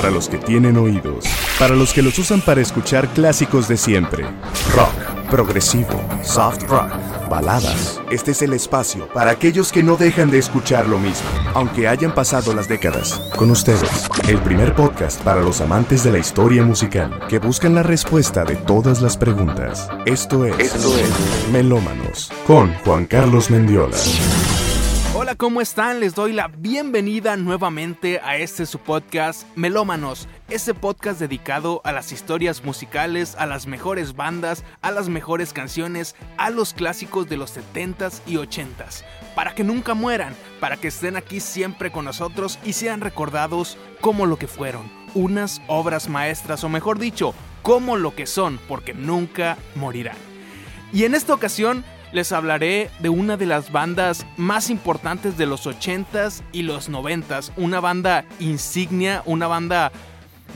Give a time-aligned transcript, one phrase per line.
[0.00, 1.26] para los que tienen oídos,
[1.58, 4.24] para los que los usan para escuchar clásicos de siempre.
[4.74, 6.88] Rock, progresivo, soft rock,
[7.28, 8.00] baladas.
[8.10, 12.14] Este es el espacio para aquellos que no dejan de escuchar lo mismo, aunque hayan
[12.14, 13.20] pasado las décadas.
[13.36, 17.82] Con ustedes, el primer podcast para los amantes de la historia musical que buscan la
[17.82, 19.86] respuesta de todas las preguntas.
[20.06, 23.98] Esto es, Esto es Melómanos con Juan Carlos Mendiola.
[25.40, 26.00] ¿Cómo están?
[26.00, 32.12] Les doy la bienvenida nuevamente a este su podcast Melómanos, ese podcast dedicado a las
[32.12, 37.56] historias musicales, a las mejores bandas, a las mejores canciones, a los clásicos de los
[37.56, 39.02] 70s y 80s,
[39.34, 44.26] para que nunca mueran, para que estén aquí siempre con nosotros y sean recordados como
[44.26, 49.56] lo que fueron, unas obras maestras o mejor dicho, como lo que son, porque nunca
[49.74, 50.18] morirán.
[50.92, 55.66] Y en esta ocasión les hablaré de una de las bandas más importantes de los
[55.66, 59.92] 80s y los 90s, una banda insignia, una banda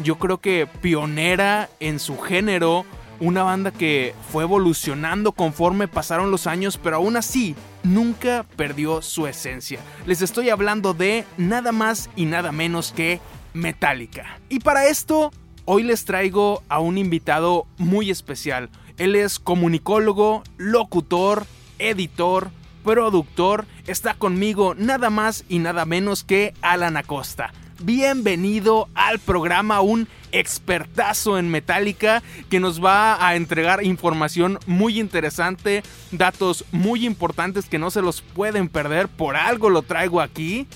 [0.02, 2.84] yo creo que pionera en su género,
[3.20, 9.26] una banda que fue evolucionando conforme pasaron los años, pero aún así nunca perdió su
[9.26, 9.80] esencia.
[10.06, 13.20] Les estoy hablando de nada más y nada menos que
[13.52, 14.40] Metallica.
[14.48, 15.30] Y para esto,
[15.64, 18.68] hoy les traigo a un invitado muy especial.
[18.96, 21.46] Él es comunicólogo, locutor,
[21.78, 22.50] editor,
[22.84, 23.66] productor.
[23.86, 27.52] Está conmigo nada más y nada menos que Alan Acosta.
[27.82, 35.82] Bienvenido al programa, un expertazo en Metallica que nos va a entregar información muy interesante,
[36.12, 40.68] datos muy importantes que no se los pueden perder, por algo lo traigo aquí.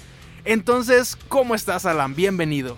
[0.45, 2.17] Entonces, ¿cómo estás Alan?
[2.17, 2.77] Bienvenido.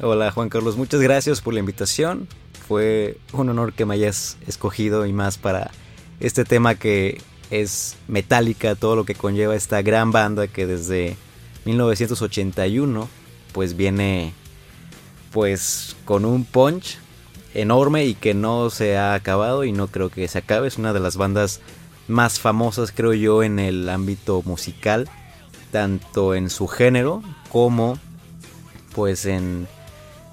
[0.00, 2.26] Hola Juan Carlos, muchas gracias por la invitación
[2.66, 5.70] fue un honor que me hayas escogido y más para
[6.20, 7.20] este tema que
[7.50, 11.16] es Metallica, todo lo que conlleva esta gran banda que desde
[11.64, 13.08] 1981
[13.52, 14.32] pues viene
[15.32, 16.98] pues con un punch
[17.54, 20.92] enorme y que no se ha acabado y no creo que se acabe, es una
[20.92, 21.60] de las bandas
[22.06, 25.08] más famosas creo yo en el ámbito musical,
[25.70, 27.98] tanto en su género como
[28.94, 29.68] pues en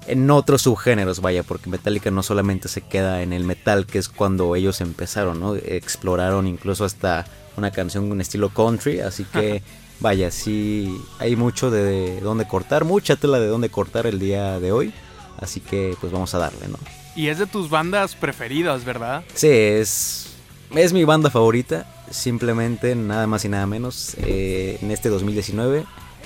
[0.06, 4.08] en otros subgéneros, vaya, porque Metallica no solamente se queda en el metal, que es
[4.08, 5.54] cuando ellos empezaron, ¿no?
[5.56, 9.62] Exploraron incluso hasta una canción en estilo country, así que
[10.00, 14.72] vaya, sí hay mucho de dónde cortar, mucha tela de dónde cortar el día de
[14.72, 14.92] hoy,
[15.38, 16.78] así que pues vamos a darle, ¿no?
[17.14, 19.24] Y es de tus bandas preferidas, ¿verdad?
[19.34, 20.28] Sí, es,
[20.74, 25.84] es mi banda favorita, simplemente nada más y nada menos, eh, en este 2019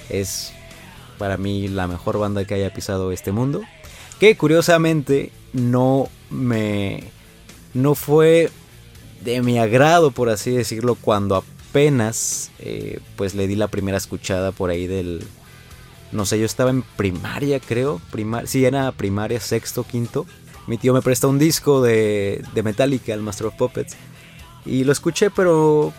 [0.08, 0.52] es
[1.20, 3.60] para mí la mejor banda que haya pisado este mundo.
[4.19, 7.04] Que curiosamente no me.
[7.75, 8.50] No fue
[9.20, 14.50] de mi agrado, por así decirlo, cuando apenas eh, pues le di la primera escuchada
[14.50, 15.22] por ahí del.
[16.10, 18.00] No sé, yo estaba en primaria, creo.
[18.10, 20.25] Primar sí, era primaria, sexto, quinto.
[20.66, 23.94] Mi tío me presta un disco de, de Metallica, el Master of Puppets.
[24.64, 25.92] Y lo escuché, pero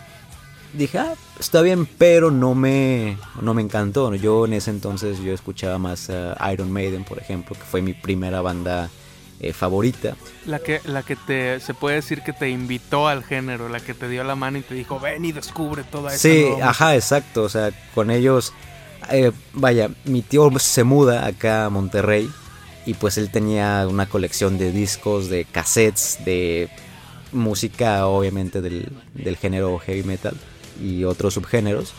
[0.73, 4.13] dije, ah, está bien, pero no me, no me encantó.
[4.15, 6.09] Yo en ese entonces yo escuchaba más
[6.51, 8.89] Iron Maiden, por ejemplo, que fue mi primera banda
[9.39, 10.15] eh, favorita.
[10.45, 13.95] La que, la que te, se puede decir que te invitó al género, la que
[13.95, 17.43] te dio la mano y te dijo, ven y descubre toda esa Sí, ajá, exacto.
[17.43, 18.53] O sea, con ellos,
[19.09, 22.29] eh, vaya, mi tío se muda acá a Monterrey
[22.85, 26.69] y pues él tenía una colección de discos, de cassettes, de
[27.31, 30.35] música obviamente del, del género heavy metal
[30.79, 31.93] y otros subgéneros.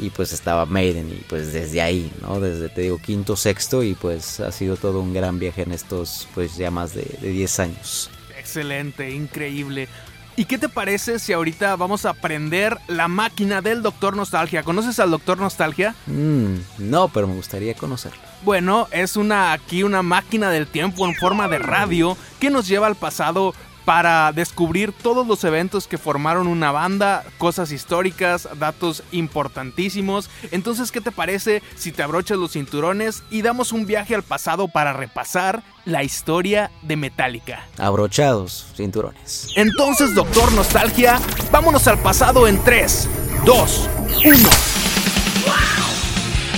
[0.00, 2.38] Y pues estaba Maiden y pues desde ahí, ¿no?
[2.38, 6.28] Desde te digo quinto, sexto y pues ha sido todo un gran viaje en estos
[6.34, 8.10] pues ya más de, 10 años.
[8.38, 9.88] Excelente, increíble.
[10.36, 14.62] ¿Y qué te parece si ahorita vamos a aprender la máquina del Doctor Nostalgia?
[14.62, 15.96] ¿Conoces al Doctor Nostalgia?
[16.06, 18.20] Mm, no, pero me gustaría conocerlo.
[18.44, 22.86] Bueno, es una aquí una máquina del tiempo en forma de radio que nos lleva
[22.86, 23.52] al pasado
[23.88, 30.28] para descubrir todos los eventos que formaron una banda, cosas históricas, datos importantísimos.
[30.50, 34.68] Entonces, ¿qué te parece si te abrochas los cinturones y damos un viaje al pasado
[34.68, 37.66] para repasar la historia de Metallica?
[37.78, 39.48] Abrochados, cinturones.
[39.56, 41.18] Entonces, Doctor Nostalgia,
[41.50, 43.08] vámonos al pasado en 3,
[43.46, 43.88] 2,
[44.26, 44.50] 1.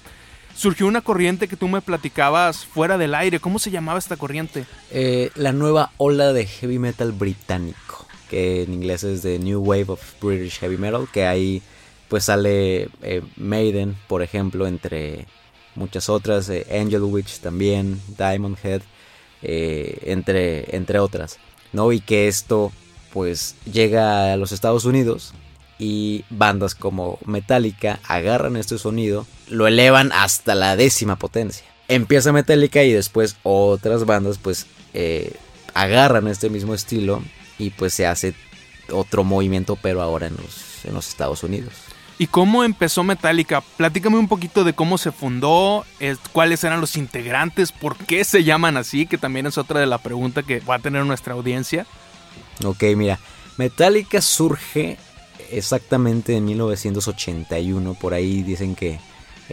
[0.56, 3.40] surgió una corriente que tú me platicabas fuera del aire.
[3.40, 4.66] ¿Cómo se llamaba esta corriente?
[4.92, 9.88] Eh, la nueva ola de heavy metal británico, que en inglés es The New Wave
[9.88, 11.62] of British Heavy Metal, que ahí
[12.08, 15.26] pues sale eh, Maiden, por ejemplo, entre
[15.74, 18.84] muchas otras, eh, Angel Witch también, Diamond Head,
[19.44, 21.40] entre, entre otras.
[21.74, 21.92] ¿no?
[21.92, 22.72] Y que esto
[23.12, 25.34] pues llega a los Estados Unidos
[25.78, 31.66] y bandas como Metallica agarran este sonido, lo elevan hasta la décima potencia.
[31.90, 35.34] Empieza Metallica y después otras bandas pues eh,
[35.74, 37.22] agarran este mismo estilo
[37.60, 38.34] y pues se hace
[38.92, 41.74] otro movimiento pero ahora en los, en los Estados Unidos.
[42.20, 43.62] ¿Y cómo empezó Metallica?
[43.78, 45.84] Platícame un poquito de cómo se fundó,
[46.32, 49.98] cuáles eran los integrantes, por qué se llaman así, que también es otra de la
[49.98, 51.86] pregunta que va a tener nuestra audiencia.
[52.64, 53.20] Ok, mira,
[53.58, 54.98] Metallica surge
[55.52, 59.00] exactamente en 1981, por ahí dicen que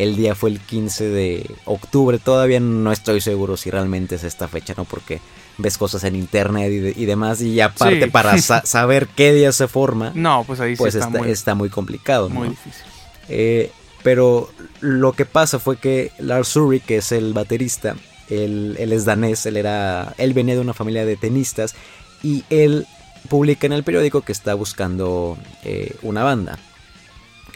[0.03, 4.49] el día fue el 15 de octubre, todavía no estoy seguro si realmente es esta
[4.49, 4.85] fecha, ¿no?
[4.85, 5.21] Porque
[5.59, 10.45] ves cosas en internet y, demás, y aparte para saber qué día se forma, no,
[10.47, 12.31] pues ahí pues está, muy, complicado.
[12.31, 12.83] Muy difícil.
[13.29, 13.71] Eh,
[14.03, 14.51] pero
[14.81, 17.97] lo que pasa fue que Lars Ulrich, que es el baterista,
[18.31, 21.75] él, es danés, él, era, él venía de una familia de tenistas
[22.23, 22.87] y él
[23.29, 26.59] publica en el periódico que está buscando eh, una banda.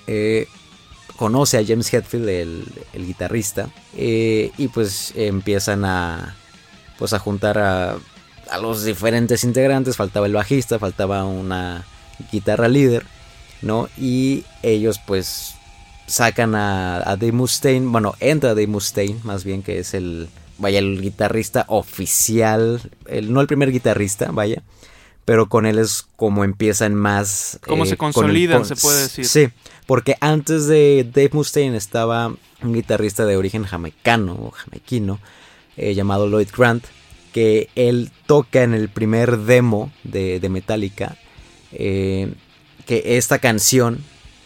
[0.06, 0.46] Eh,
[1.16, 6.36] conoce a James Hetfield, el, el guitarrista, y pues empiezan a,
[6.98, 7.96] pues a juntar a,
[8.50, 11.84] a los diferentes integrantes, faltaba el bajista, faltaba una
[12.32, 13.06] guitarra líder,
[13.62, 13.88] ¿no?
[13.96, 15.54] Y ellos pues
[16.06, 20.28] sacan a, a Dave Mustaine, bueno, entra Dave Mustaine, más bien que es el,
[20.58, 24.62] vaya, el guitarrista oficial, el, no el primer guitarrista, vaya,
[25.24, 27.58] pero con él es como empiezan más...
[27.66, 29.26] Como se eh, consolidan, se puede decir.
[29.26, 29.48] Sí,
[29.86, 35.20] porque antes de Dave Mustaine estaba un guitarrista de origen jamaicano o jamaiquino,
[35.76, 36.84] eh, llamado Lloyd Grant,
[37.32, 41.16] que él toca en el primer demo de, Metallica,
[41.72, 42.32] eh,
[42.86, 43.98] que esta canción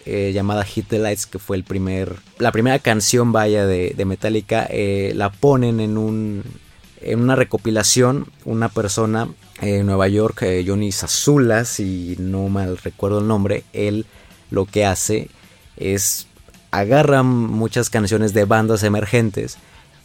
[0.07, 4.69] eh, llamada Hit the Lights, que fue el primer, la primera canción vaya de, Metallica,
[5.13, 6.43] la ponen en, un,
[7.03, 9.29] en una recopilación, una persona
[9.61, 14.07] en Nueva York, Johnny Zazula, si no mal recuerdo el nombre, él
[14.51, 15.29] lo que hace
[15.77, 16.27] es
[16.71, 19.59] agarra muchas canciones de bandas emergentes,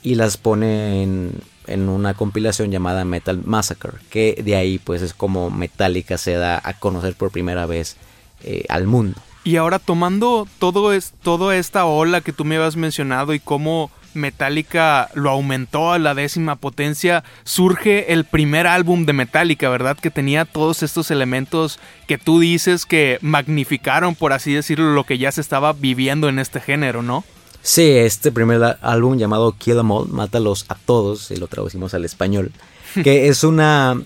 [0.03, 1.41] y las pone en,
[1.89, 6.73] una compilación llamada Metal Massacre, que de ahí pues es como Metallica se da a
[6.73, 7.95] conocer por primera vez
[8.43, 9.19] eh, al mundo.
[9.45, 13.91] Y ahora tomando todo es, toda esta ola que tú me habías mencionado y cómo
[14.13, 19.97] Metallica lo aumentó a la décima potencia, surge el primer álbum de Metallica, ¿verdad?
[19.97, 25.17] Que tenía todos estos elementos que tú dices que magnificaron, por así decirlo, lo que
[25.17, 27.23] ya se estaba viviendo en este género, ¿no?
[27.61, 32.05] Sí, este primer álbum llamado Kill Em All, Mátalos a Todos, y lo traducimos al
[32.05, 32.51] español,
[33.03, 34.01] que es una...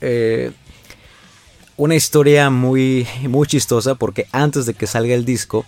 [0.00, 0.52] Eh,
[1.78, 5.66] una historia muy, muy chistosa porque antes de que salga el disco,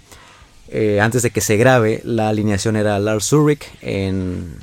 [0.71, 4.57] eh, antes de que se grabe, la alineación era Lars Ulrich en,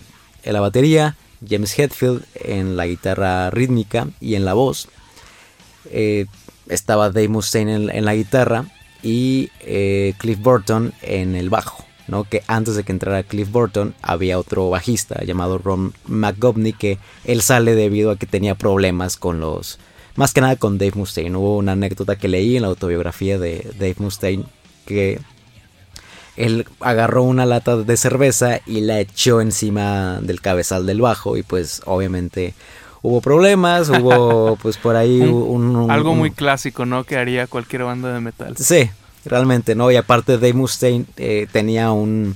[0.43, 1.15] la batería,
[1.47, 4.87] James Hetfield en la guitarra rítmica y en la voz.
[5.91, 6.25] Eh,
[6.67, 8.65] estaba Dave Mustaine en la guitarra
[9.03, 9.49] y
[10.17, 11.85] Cliff Burton en el bajo.
[12.07, 12.23] ¿no?
[12.23, 17.41] Que antes de que entrara Cliff Burton había otro bajista llamado Ron McGovney que él
[17.41, 19.79] sale debido a que tenía problemas con los...
[20.15, 21.35] Más que nada con Dave Mustaine.
[21.35, 24.45] Hubo una anécdota que leí en la autobiografía de Dave Mustaine
[24.85, 25.19] que
[26.35, 31.43] él agarró una lata de cerveza y la echó encima del cabezal del bajo y
[31.43, 32.53] pues obviamente
[33.01, 37.03] hubo problemas, hubo pues por ahí un, algo muy clásico, ¿no?
[37.03, 38.57] Que haría cualquier banda de metal.
[38.57, 38.89] Sí,
[39.23, 39.91] realmente, ¿no?
[39.91, 42.35] Y aparte Dave Mustaine eh, tenía un,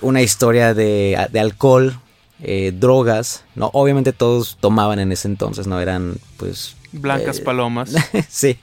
[0.00, 1.98] una historia de, de alcohol,
[2.42, 3.70] eh, drogas, ¿no?
[3.72, 5.80] Obviamente todos tomaban en ese entonces, ¿no?
[5.80, 6.76] Eran, pues...
[6.92, 7.94] Blancas eh, palomas.
[8.28, 8.58] sí.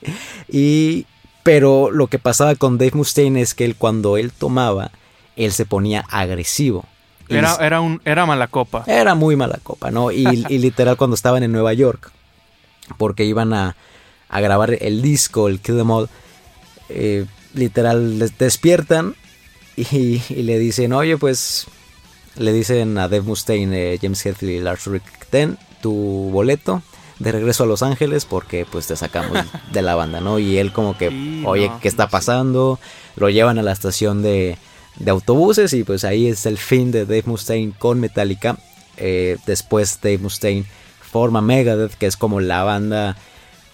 [0.48, 1.06] Y...
[1.44, 4.90] Pero lo que pasaba con Dave Mustaine es que él cuando él tomaba,
[5.36, 6.86] él se ponía agresivo.
[7.28, 8.82] Era, era, un, era mala copa.
[8.86, 10.10] era muy mala copa, ¿no?
[10.10, 12.10] Y, y literal cuando estaban en Nueva York,
[12.96, 13.76] porque iban a,
[14.28, 16.08] a grabar el disco, el Kill Them All,
[16.88, 19.14] eh, literal les despiertan
[19.76, 21.66] y, y le dicen, oye, pues
[22.36, 25.92] le dicen a Dave Mustaine, eh, James Hetfield y Lars Ulrich, ten tu
[26.32, 26.82] boleto
[27.18, 29.38] de regreso a Los Ángeles porque pues te sacamos
[29.72, 30.38] de la banda, ¿no?
[30.38, 32.78] Y él como que, Sí, oye, no, ¿qué está pasando?
[33.16, 34.58] Lo llevan a la estación de,
[34.98, 38.56] de autobuses y pues ahí es el fin de Dave Mustaine con Metallica.
[38.96, 40.64] Eh, después Dave Mustaine
[41.00, 43.16] forma Megadeth, que es como la banda...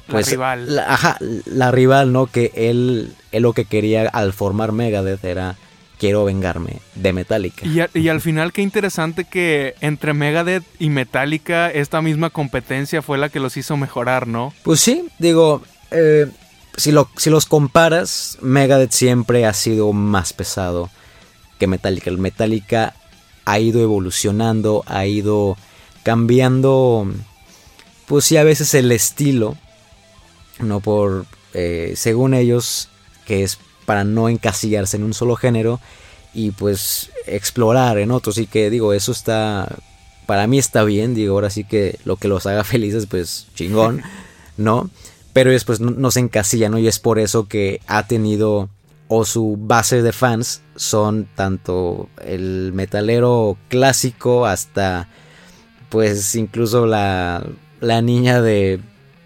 [0.06, 0.74] Pues, la rival.
[0.76, 1.16] la- ajá,
[1.46, 2.26] la rival, ¿no?
[2.26, 5.56] Que él, él lo que quería al formar Megadeth era
[6.00, 7.64] quiero vengarme de Metallica.
[7.66, 13.02] Y, a- y al final qué interesante que entre Megadeth y Metallica esta misma competencia
[13.02, 14.52] fue la que los hizo mejorar, ¿no?
[14.64, 16.26] Pues sí, digo, eh,
[16.76, 20.90] si, lo, si los comparas, Megadeth siempre ha sido más pesado
[21.58, 22.08] que Metallica.
[22.10, 22.94] El Metallica
[23.44, 25.56] ha ido evolucionando, ha ido
[26.02, 27.06] cambiando,
[28.06, 29.56] pues sí, a veces el estilo,
[30.60, 32.88] no por, eh, según ellos,
[33.26, 33.58] que es
[33.90, 35.80] para no encasillarse en un solo género
[36.32, 38.38] y pues explorar en otros.
[38.38, 39.66] Y que digo, eso está,
[40.26, 44.00] para mí está bien, digo, ahora sí que lo que los haga felices, pues chingón,
[44.56, 44.88] ¿no?
[45.32, 46.78] Pero después no, se encasilla, ¿no?
[46.78, 48.68] Y es por eso que ha tenido,
[49.08, 55.08] o su base de fans son tanto el metalero clásico hasta,
[55.88, 57.44] pues incluso la,
[57.80, 58.78] la niña de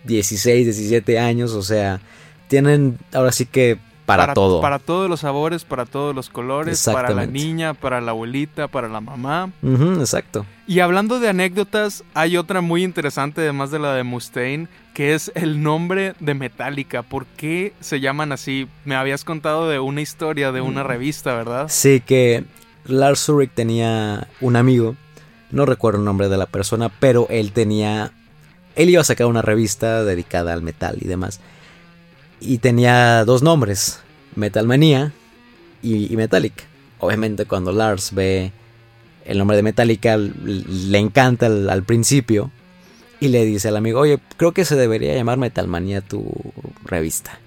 [0.04, 2.00] 16, 17 años, o sea,
[2.48, 4.60] tienen ahora sí que para, todo.
[4.60, 8.88] Para todos los sabores, para todos los colores, para la niña, para la abuelita, para
[8.88, 9.50] la mamá.
[9.62, 10.44] Exacto.
[10.66, 15.32] Y hablando de anécdotas, hay otra muy interesante además de la de Mustaine, que es
[15.34, 17.02] el nombre de Metallica.
[17.02, 18.68] ¿Por qué se llaman así?
[18.84, 20.86] Me habías contado de una historia de una Mm.
[20.86, 21.66] revista, ¿verdad?
[21.68, 22.44] Sí, que
[22.86, 24.96] Lars Ulrich tenía un amigo,
[25.50, 28.12] no recuerdo el nombre de la persona, pero él tenía,
[28.76, 31.40] él iba a sacar una revista dedicada al metal y demás.
[32.46, 34.00] Y tenía dos nombres,
[34.36, 35.12] Metal Manía
[35.82, 36.64] y, Metallica.
[36.98, 38.52] Obviamente cuando Lars ve
[39.24, 42.50] el nombre de Metallica, le encanta al, principio
[43.18, 46.30] y le dice al amigo, oye, creo que se debería llamar Metal Manía tu
[46.84, 47.38] revista.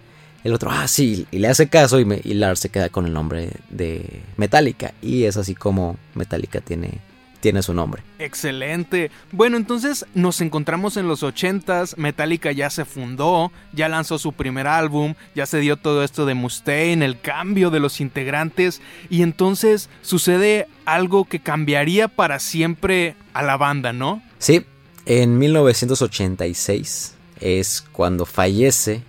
[0.43, 3.05] El otro, ah, sí, y le hace caso y, me- y Lars se queda con
[3.05, 4.93] el nombre de Metallica.
[5.01, 7.01] Y es así como Metallica tiene,
[7.39, 8.03] tiene su nombre.
[8.19, 9.11] Excelente.
[9.31, 14.67] Bueno, entonces nos encontramos en los 80s, Metallica ya se fundó, ya lanzó su primer
[14.67, 19.89] álbum, ya se dio todo esto de Mustaine, el cambio de los integrantes y entonces
[20.01, 24.21] sucede algo que cambiaría para siempre a la banda, ¿no?
[24.39, 24.65] Sí,
[25.05, 29.03] en 1986 es cuando fallece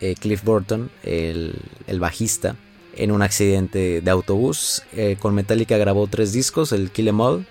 [0.00, 1.54] eh, Cliff Burton, el,
[1.86, 2.56] el bajista,
[2.96, 4.82] en un accidente de autobús.
[4.94, 7.46] Eh, con Metallica grabó tres discos, el Kill Em All,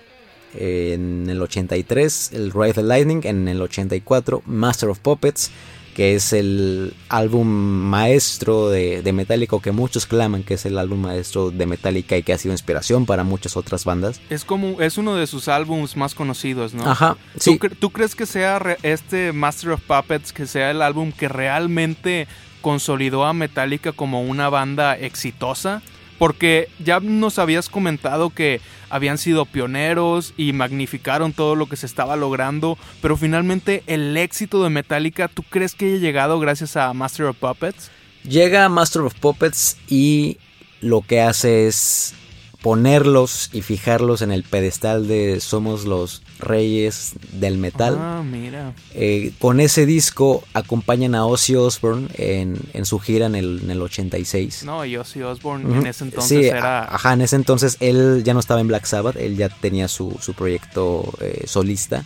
[0.54, 5.50] en el 83, el Ride the Lightning, en el 84, Master of Puppets,
[5.94, 11.00] que es el álbum maestro de, de Metallica, que muchos claman que es el álbum
[11.00, 14.18] maestro de Metallica y que ha sido inspiración para muchas otras bandas.
[14.30, 16.88] Es como es uno de sus álbumes más conocidos, ¿no?
[16.90, 17.58] Ajá, ¿Tú, sí.
[17.78, 22.26] tú crees que sea re- este Master of Puppets, que sea el álbum que realmente
[22.62, 25.82] consolidó a Metallica como una banda exitosa?
[26.22, 28.60] Porque ya nos habías comentado que
[28.90, 34.62] habían sido pioneros y magnificaron todo lo que se estaba logrando, pero finalmente el éxito
[34.62, 37.90] de Metallica, ¿tú crees que haya llegado gracias a Master of Puppets?
[38.22, 40.38] Llega Master of Puppets y
[40.80, 42.14] lo que hace es
[42.62, 47.96] ponerlos y fijarlos en el pedestal de somos los reyes del metal.
[47.98, 48.74] Ah, mira.
[48.94, 53.70] Eh, con ese disco acompañan a Ozzy Osbourne en, en su gira en el, en
[53.70, 54.64] el 86.
[54.64, 56.94] No, y Ozzy Osbourne en ese entonces Sí, era...
[56.94, 60.16] Ajá, en ese entonces él ya no estaba en Black Sabbath, él ya tenía su,
[60.20, 62.04] su proyecto eh, solista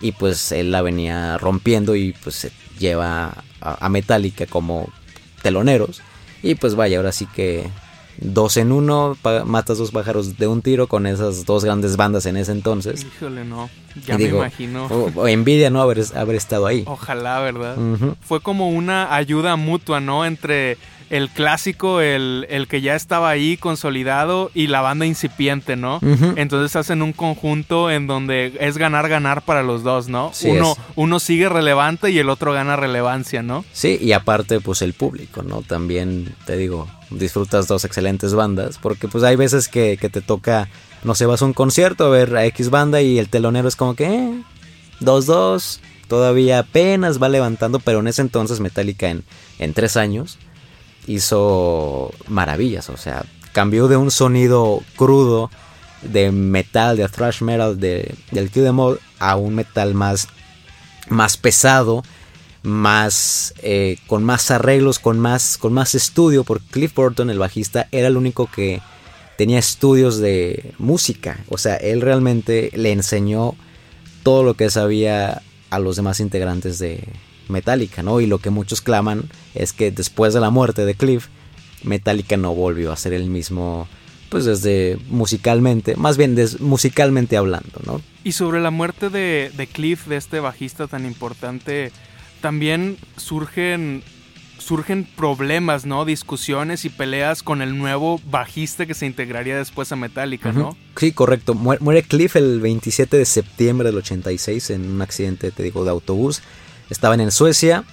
[0.00, 4.88] y pues él la venía rompiendo y pues se lleva a, a Metallica como
[5.42, 6.02] teloneros
[6.42, 7.68] y pues vaya, ahora sí que
[8.18, 12.36] dos en uno, matas dos pájaros de un tiro con esas dos grandes bandas en
[12.36, 13.06] ese entonces.
[13.16, 13.68] Híjole, no.
[14.06, 14.86] Ya Y me digo, imagino.
[14.86, 15.80] O, o envidia, ¿no?
[15.80, 16.84] Haber, haber estado ahí.
[16.86, 17.76] Ojalá, ¿verdad?
[18.20, 20.24] Fue como una ayuda mutua, ¿no?
[20.24, 20.78] Entre
[21.10, 26.00] el clásico, el, el, que ya estaba ahí consolidado y la banda incipiente, ¿no?
[26.36, 30.32] Entonces hacen un conjunto en donde es ganar, ganar para los dos, ¿no?
[30.44, 33.64] uno, uno sigue relevante y el otro gana relevancia, ¿no?
[33.72, 35.62] Sí, y aparte, pues el público, ¿no?
[35.62, 40.68] También, te digo, disfrutas dos excelentes bandas, porque pues hay veces que, que te toca,
[41.02, 43.76] no sé, vas a un concierto a ver a X banda y el telonero es
[43.76, 44.42] como que, eh,
[45.00, 49.24] dos, dos, todavía apenas va levantando, pero en ese entonces Metallica en,
[49.58, 50.38] en tres años
[51.06, 55.50] hizo maravillas, o sea, cambió de un sonido crudo
[56.02, 60.28] de metal, de thrash metal de, del Kill All a un metal más,
[61.08, 62.02] más pesado,
[62.62, 67.88] más eh, con más arreglos, con más, con más estudio, porque Cliff Burton, el bajista,
[67.92, 68.80] era el único que
[69.38, 73.54] tenía estudios de música, o sea, él realmente le enseñó
[74.22, 77.04] todo lo que sabía a los demás integrantes de,
[77.48, 78.20] Metallica, ¿no?
[78.20, 79.24] Y lo que muchos claman
[79.54, 81.28] es que después de la muerte de Cliff,
[81.82, 83.88] Metallica no volvió a ser el mismo,
[84.30, 88.00] pues desde musicalmente, más bien musicalmente hablando, ¿no?
[88.24, 91.92] Y sobre la muerte de, de Cliff, de este bajista tan importante,
[92.40, 94.02] también surgen
[94.58, 96.04] surgen problemas, ¿no?
[96.04, 100.76] Discusiones y peleas con el nuevo bajista que se integraría después a Metallica, ¿no?
[100.96, 101.54] Sí, correcto.
[101.54, 106.42] Muere Cliff el 27 de septiembre del 86 en un accidente, te digo, de autobús.
[106.90, 107.84] Estaban en Suecia,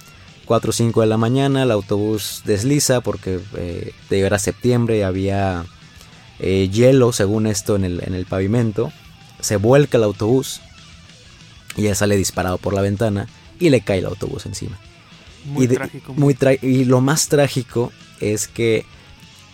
[0.44, 5.64] 4 o 5 de la mañana, el autobús desliza porque eh, era septiembre y había
[6.38, 8.92] eh, hielo, según esto, en el, en el pavimento.
[9.40, 10.60] Se vuelca el autobús
[11.76, 14.78] y él sale disparado por la ventana y le cae el autobús encima.
[15.44, 16.14] Muy trágico.
[16.14, 18.84] Muy y lo más trágico es que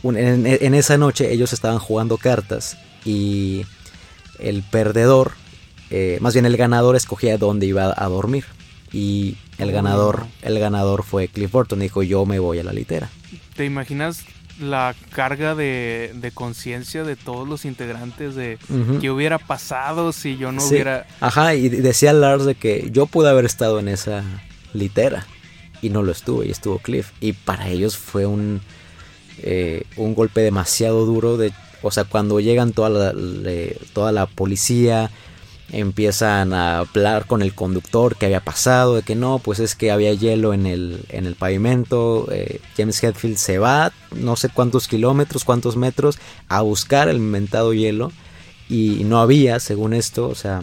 [0.03, 3.65] en, esa noche ellos estaban jugando cartas y
[4.39, 5.33] el perdedor,
[5.91, 8.45] eh, más bien el ganador escogía dónde iba a dormir.
[8.93, 11.81] Y el ganador, el ganador fue Cliff Burton.
[11.81, 13.11] Dijo, yo me voy a la litera.
[13.55, 14.25] ¿Te imaginas
[14.61, 18.59] la carga de, conciencia de todos los integrantes de
[19.01, 21.07] qué hubiera pasado si yo no hubiera...
[21.21, 24.25] Ajá, y decía Lars de que yo pude haber estado en esa
[24.73, 25.27] litera
[25.81, 27.13] y no lo estuve, y estuvo Cliff.
[27.21, 28.61] Y para ellos fue un,
[29.39, 31.37] eh, un golpe demasiado duro.
[31.37, 31.53] De,
[31.83, 33.15] o sea, cuando llegan toda
[33.93, 35.11] toda la policía,
[35.71, 39.91] empiezan a hablar con el conductor que había pasado, de que no, pues es que
[39.91, 44.89] había hielo en el, en el pavimento, eh, James Hetfield se va no sé cuántos
[44.89, 48.13] kilómetros, cuántos metros a buscar el inventado hielo
[48.69, 50.63] y no había, según esto, o sea,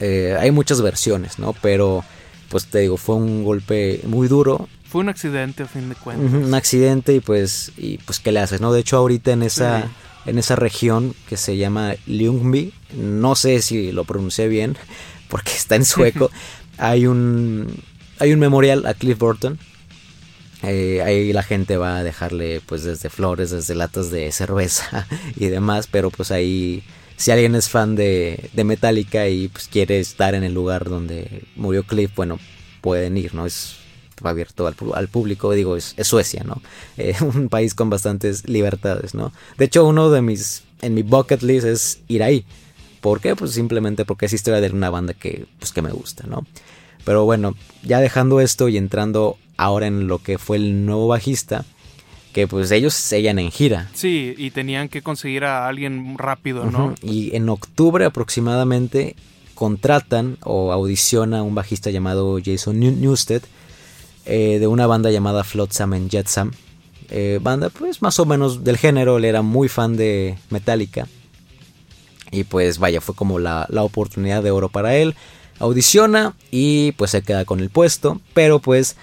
[0.00, 1.54] eh, hay muchas versiones, ¿no?
[1.60, 2.04] Pero,
[2.48, 4.68] pues te digo, fue un golpe muy duro.
[4.84, 6.32] Fue un accidente a fin de cuentas.
[6.32, 8.72] un accidente y pues, y pues, ¿qué le haces, no?
[8.72, 9.90] De hecho, ahorita en esa
[10.26, 12.72] en esa región que se llama Ljungby.
[12.96, 14.76] No sé si lo pronuncié bien
[15.28, 16.30] porque está en sueco.
[16.78, 17.82] hay un
[18.18, 19.58] hay un memorial a Cliff Burton.
[20.62, 25.06] Eh, ahí la gente va a dejarle pues desde flores, desde latas de cerveza
[25.36, 26.82] y demás, pero pues ahí
[27.16, 31.42] si alguien es fan de, de Metallica y pues quiere estar en el lugar donde
[31.54, 32.38] murió Cliff, bueno,
[32.80, 33.46] pueden ir, ¿no?
[33.46, 33.76] Es
[34.22, 36.60] abierto al, público, digo, es, Suecia, ¿no?
[36.96, 39.32] Eh, un país con bastantes libertades, ¿no?
[39.58, 42.44] De hecho, uno de mis, en mi bucket list es ir ahí.
[43.00, 43.34] ¿Por qué?
[43.36, 46.46] Pues simplemente porque es historia de una banda que, pues, que me gusta, ¿no?
[47.04, 51.64] Pero bueno, ya dejando esto y entrando ahora en lo que fue el nuevo bajista,
[52.32, 53.88] que pues ellos seguían en gira.
[53.94, 56.94] Sí, y tenían que conseguir a alguien rápido, ¿no?
[57.02, 59.14] Y en octubre aproximadamente
[59.54, 63.42] contratan o audiciona a un bajista llamado Jason Newsted,
[64.26, 66.52] eh, de una banda llamada Flotsam and Jetsam.
[67.10, 71.06] Eh, banda pues más o menos del género, él era muy fan de Metallica.
[72.30, 75.14] Y pues vaya, fue como la, oportunidad de oro para él.
[75.58, 78.20] Audiciona y pues se queda con el puesto.
[78.32, 78.96] Pero pues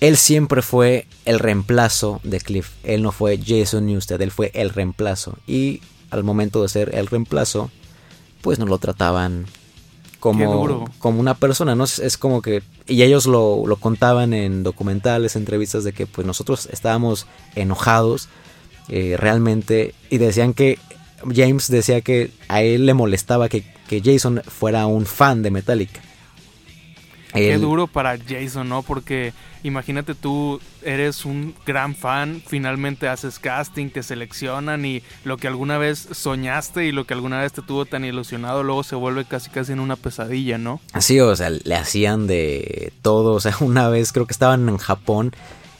[0.00, 2.72] él siempre fue el reemplazo de Cliff.
[2.82, 5.38] Él no fue Jason Newsted, él fue el reemplazo.
[5.46, 7.70] Y al momento de ser el reemplazo,
[8.42, 9.46] pues no lo trataban
[10.24, 11.84] como, como una persona, ¿no?
[11.84, 17.26] Es, como que, y ellos lo, contaban en documentales, entrevistas, de que pues nosotros estábamos
[17.56, 18.30] enojados
[18.88, 20.78] eh, realmente y decían que
[21.30, 26.00] James decía que a él le molestaba que, que Jason fuera un fan de Metallica.
[27.34, 28.82] Qué duro para Jason, ¿no?
[28.82, 29.32] Porque
[29.64, 35.78] imagínate tú eres un gran fan, finalmente haces casting, te seleccionan y lo que alguna
[35.78, 39.50] vez soñaste y lo que alguna vez te tuvo tan ilusionado luego se vuelve casi
[39.50, 40.80] casi en una pesadilla, ¿no?
[40.92, 44.78] Así, o sea, le hacían de todo, o sea, una vez creo que estaban en
[44.78, 45.32] Japón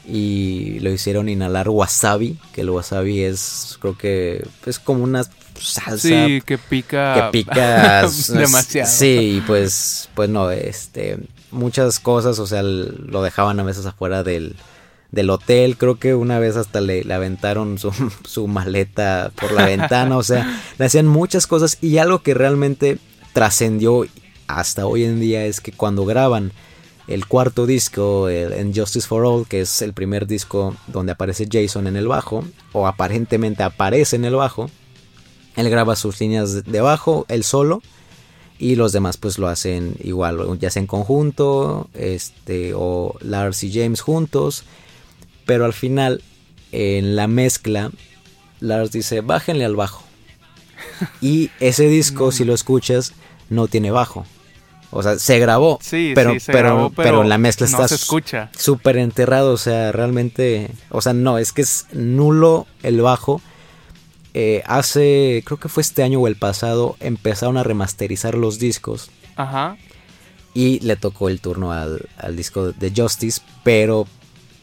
[0.06, 5.24] y lo hicieron inhalar wasabi, que el wasabi es creo que es como una
[5.60, 8.90] salsa sí, que pica que pica demasiado.
[8.90, 11.18] Sí, pues pues no, este
[11.54, 14.56] muchas cosas, o sea, lo dejaban a veces afuera del,
[15.10, 15.76] del hotel.
[15.78, 17.92] Creo que una vez hasta le, le aventaron su,
[18.24, 20.18] su, maleta por la ventana.
[20.18, 21.78] O sea, le hacían muchas cosas.
[21.80, 22.98] Y algo que realmente
[23.32, 24.04] trascendió
[24.46, 26.52] hasta hoy en día es que cuando graban
[27.06, 31.86] el cuarto disco, el Justice for All, que es el primer disco donde aparece Jason
[31.86, 34.70] en el bajo, o aparentemente aparece en el bajo,
[35.56, 37.82] él graba sus líneas de bajo, él solo,
[38.58, 43.72] y los demás pues lo hacen igual, ya sea en conjunto, este, o Lars y
[43.72, 44.64] James juntos,
[45.46, 46.22] pero al final,
[46.72, 47.90] en la mezcla,
[48.60, 50.02] Lars dice, bájenle al bajo.
[51.20, 53.14] Y ese disco, si lo escuchas,
[53.50, 54.26] no tiene bajo.
[54.96, 55.80] O sea, se grabó,
[56.14, 59.52] pero, pero, pero, en la mezcla está súper enterrado.
[59.52, 63.42] O sea, realmente, o sea, no, es que es nulo el bajo.
[64.34, 69.10] Eh, hace, creo que fue este año o el pasado, empezaron a remasterizar los discos.
[69.36, 69.76] Ajá.
[70.54, 74.06] Y le tocó el turno al, al disco de Justice, pero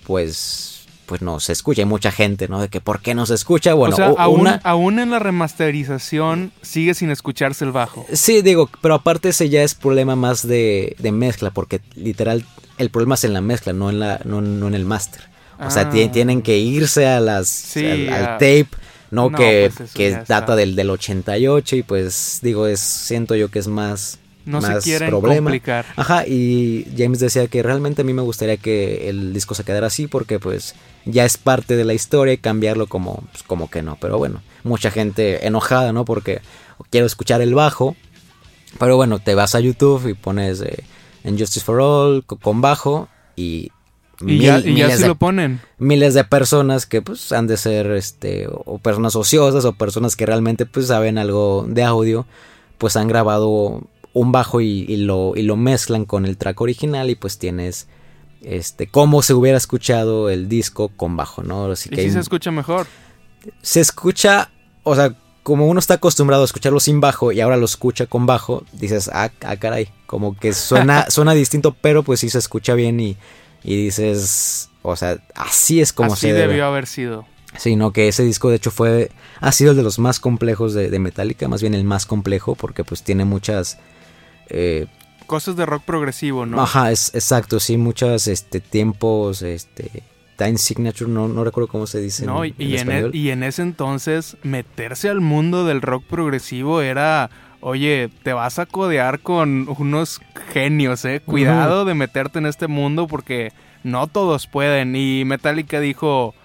[0.06, 0.82] pues
[1.12, 1.82] pues no se escucha.
[1.82, 2.62] Hay mucha gente, ¿no?
[2.62, 3.74] De que ¿por qué no se escucha?
[3.74, 8.06] Bueno, o sea, aún, aún, en la remasterización sigue sin escucharse el bajo.
[8.14, 12.46] Sí, digo, pero aparte ese ya es problema más de, de mezcla, porque literal
[12.78, 15.22] el problema es en la mezcla, no en, la, no, en el máster.
[15.60, 15.90] O sea, ah.
[15.90, 18.70] tienen que irse a las, al, tape,
[19.12, 19.32] ¿no?
[19.32, 23.68] que, pues que data del, del 88 y pues digo, es siento yo que es
[23.68, 25.50] más no se quieren problema.
[25.50, 25.86] complicar.
[25.96, 29.88] Ajá, y James decía que realmente a mí me gustaría que el disco se quedara
[29.88, 33.82] así porque pues ya es parte de la historia y cambiarlo como, pues, como que
[33.82, 33.98] no.
[34.00, 36.06] Pero bueno, mucha gente enojada, ¿no?
[36.06, 36.42] Porque
[36.90, 37.96] quiero escuchar el bajo.
[38.80, 40.84] Pero bueno, te vas a YouTube y pones eh,
[41.24, 43.72] en Justice for All con bajo y
[44.26, 45.62] y, ya, se lo ponen.
[45.78, 50.26] Miles de personas que pues han de ser este o personas ociosas o personas que
[50.26, 52.26] realmente pues saben algo de audio,
[52.78, 53.82] pues han grabado
[54.14, 57.88] un bajo y, lo, y lo mezclan con el track original y pues tienes
[58.44, 61.72] este cómo se hubiera escuchado el disco con bajo, ¿no?
[61.72, 62.88] Así que ¿Y si se escucha mejor?
[63.62, 64.50] Se escucha,
[64.84, 68.26] o sea, como uno está acostumbrado a escucharlo sin bajo y ahora lo escucha con
[68.26, 72.74] bajo, dices, ah, ah caray, como que suena, suena distinto, pero pues sí se escucha
[72.74, 73.18] bien y,
[73.64, 77.26] y dices, o sea, así es como así se debió haber sido.
[77.58, 80.74] Sí, no, que ese disco de hecho fue, ha sido el de los más complejos
[80.74, 83.78] de, de Metallica, más bien el más complejo, porque pues tiene muchas
[84.50, 84.88] eh,
[85.28, 86.62] Cosas de rock progresivo, ¿no?
[86.62, 90.04] Ajá, es, exacto, sí, muchos este, tiempos, este,
[90.38, 92.26] time signature, no, no recuerdo cómo se dice.
[92.26, 97.30] No, y, en e, y en ese entonces meterse al mundo del rock progresivo era
[97.62, 100.22] oye, te vas a codear con unos
[100.52, 101.22] genios, eh.
[101.24, 104.96] Cuidado de meterte en este mundo porque no todos pueden.
[104.96, 106.36] Y Metallica dijo,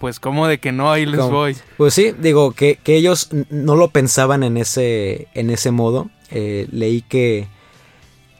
[0.00, 1.56] pues como de que no, ahí les voy.
[1.76, 6.08] Pues sí, digo que, que, ellos no lo pensaban en ese, en ese modo.
[6.30, 7.48] Eh, leí que,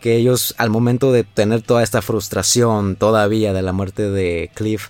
[0.00, 4.88] que ellos al momento de tener toda esta frustración todavía de la muerte de Cliff,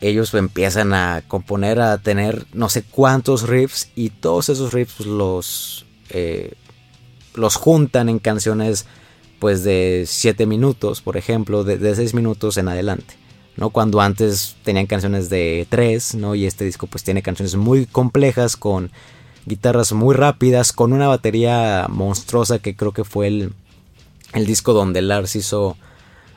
[0.00, 5.08] ellos empiezan a componer, a tener no sé cuántos riffs y todos esos riffs pues,
[5.08, 6.52] los, eh,
[7.34, 8.86] los juntan en canciones
[9.38, 13.14] pues de 7 minutos, por ejemplo, de, de 6 minutos en adelante.
[13.56, 13.70] ¿no?
[13.70, 16.34] Cuando antes tenían canciones de 3, ¿no?
[16.34, 18.90] Y este disco pues tiene canciones muy complejas con
[19.46, 23.52] guitarras muy rápidas, con una batería monstruosa que creo que fue el,
[24.32, 25.76] el disco donde Lars hizo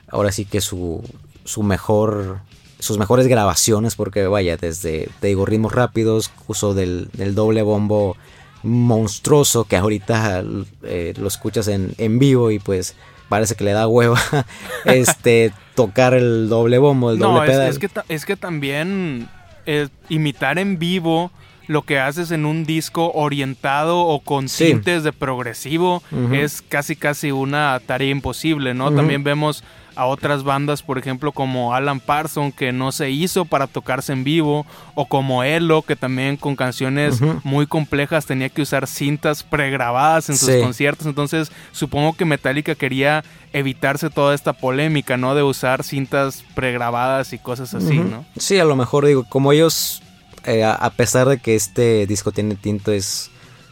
[0.09, 1.03] ahora sí que su,
[1.43, 2.39] su mejor
[2.79, 8.15] sus mejores grabaciones porque vaya desde te digo ritmos rápidos uso del, del doble bombo
[8.67, 10.43] monstruoso que ahorita
[10.83, 12.95] eh, lo escuchas en, en vivo y pues
[13.29, 14.19] parece que le da hueva
[14.85, 17.69] este tocar el doble bombo el doble pedal.
[17.69, 19.29] es, que es que también
[19.65, 21.31] eh, imitar en vivo
[21.67, 26.01] lo que haces en un disco orientado o con de progresivo
[26.31, 28.93] es casi casi una tarea imposible, ¿no?
[28.93, 29.65] También vemos
[29.97, 34.23] a otras bandas, por ejemplo, como Alan Parsons, que no se hizo para tocarse en
[34.23, 40.29] vivo, o como Elo, que también con canciones muy complejas tenía que usar cintas pregrabadas
[40.29, 41.07] en sus conciertos.
[41.07, 45.33] Entonces, supongo que Metallica quería evitarse toda esta polémica, ¿no?
[45.33, 48.23] De usar cintas pregrabadas y cosas así, ¿no?
[48.37, 50.03] Sí, a lo mejor digo, como ellos
[50.45, 53.31] eh, a pesar de que este disco tiene tintes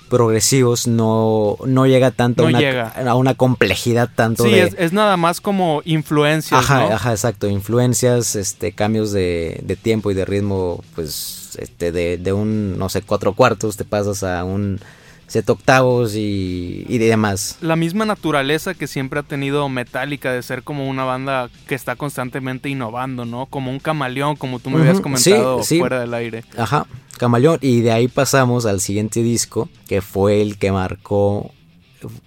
[0.09, 6.59] progresivos, no, no llega tanto a, una, complejidad tanto sí, es, nada más como influencias.
[6.59, 12.17] Ajá, ajá, exacto, influencias, este, cambios de, de tiempo y de ritmo, pues, este, de,
[12.17, 14.79] de un, no sé, cuatro cuartos, te pasas a un
[15.27, 17.57] set octavos y, y demás.
[17.61, 21.95] La misma naturaleza que siempre ha tenido Metallica de ser como una banda que está
[21.95, 23.47] constantemente innovando, ¿no?
[23.47, 26.43] Como un camaleón, como tú me habías comentado fuera del aire.
[26.57, 26.85] Ajá,
[27.17, 27.59] camaleón.
[27.61, 31.51] Y de ahí pasamos al siguiente disco, que fue el que marcó,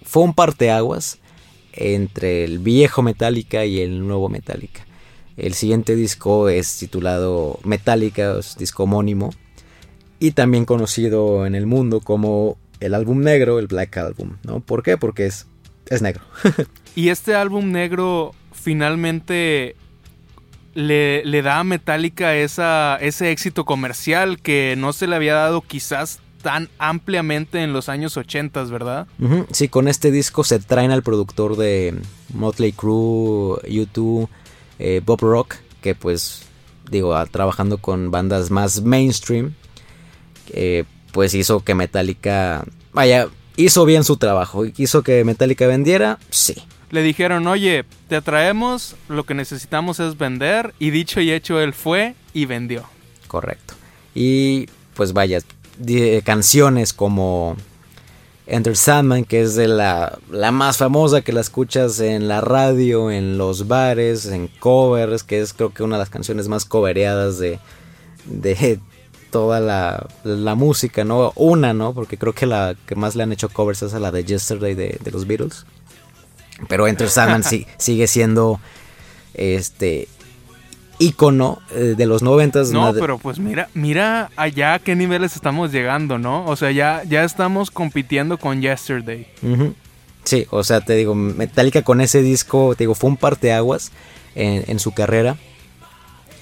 [0.03, 1.19] fue un parteaguas
[1.73, 4.85] entre el viejo Metallica y el nuevo Metallica.
[5.37, 9.29] El siguiente disco es titulado Metallica, es disco homónimo,
[10.19, 14.59] y también conocido en el mundo como el álbum negro, el Black Album, ¿no?
[14.59, 14.97] ¿Por qué?
[14.97, 15.47] Porque es,
[15.87, 16.23] es negro.
[16.95, 19.75] y este álbum negro finalmente
[20.73, 25.61] le, le da a Metallica esa, ese éxito comercial que no se le había dado
[25.61, 29.07] quizás tan ampliamente en los años 80, ¿verdad?
[29.51, 31.95] Sí, con este disco se traen al productor de
[32.33, 34.29] Motley Crue, YouTube,
[34.77, 36.43] eh, Bob Rock, que pues
[36.89, 39.53] digo, trabajando con bandas más mainstream,
[41.11, 46.55] pues hizo que Metallica, vaya, hizo bien su trabajo, hizo que Metallica vendiera, sí.
[46.91, 51.73] Le dijeron, oye, te atraemos, lo que necesitamos es vender, y dicho y hecho, él
[51.73, 52.83] fue y vendió.
[53.27, 53.75] Correcto.
[54.15, 55.39] Y pues vaya,
[56.23, 57.55] canciones como
[58.47, 63.11] Enter Sandman, que es de la, la, más famosa que la escuchas en la radio,
[63.11, 67.37] en los bares, en covers, que es creo que una de las canciones más covereadas
[67.37, 67.59] de,
[68.25, 68.79] de
[69.29, 71.31] toda la, la, música, ¿no?
[71.35, 71.93] Una, ¿no?
[71.93, 74.73] Porque creo que la que más le han hecho covers es a la de Yesterday
[74.73, 75.65] de, de los Beatles.
[76.67, 78.59] Pero Enter Sandman sí, sigue siendo
[79.33, 80.07] este
[80.99, 82.71] ícono eh, de los noventas.
[82.71, 86.45] No, pero pues mira, mira allá a qué niveles estamos llegando, ¿no?
[86.45, 89.27] O sea, ya, ya estamos compitiendo con Yesterday.
[90.25, 93.91] Sí, o sea, te digo, Metallica con ese disco, te digo, fue un parteaguas
[94.35, 95.37] en, en su carrera.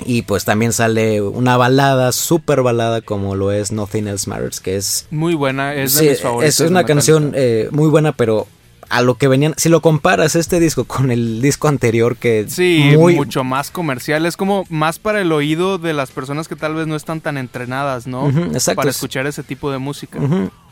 [0.06, 4.76] Y pues también sale una balada, súper balada como lo es Nothing Else Matters, que
[4.76, 5.08] es...
[5.10, 6.60] Muy buena, es de mis favoritos.
[6.60, 8.46] Es una canción eh, muy buena, pero
[8.90, 9.54] a lo que venían.
[9.58, 14.38] Si lo comparas este disco con el disco anterior, que sí, mucho más comercial, es
[14.38, 18.08] como más para el oído de las personas que tal vez no están tan entrenadas,
[18.08, 18.30] ¿no?
[18.30, 18.78] exacto.
[18.78, 20.20] Para escuchar ese tipo de música.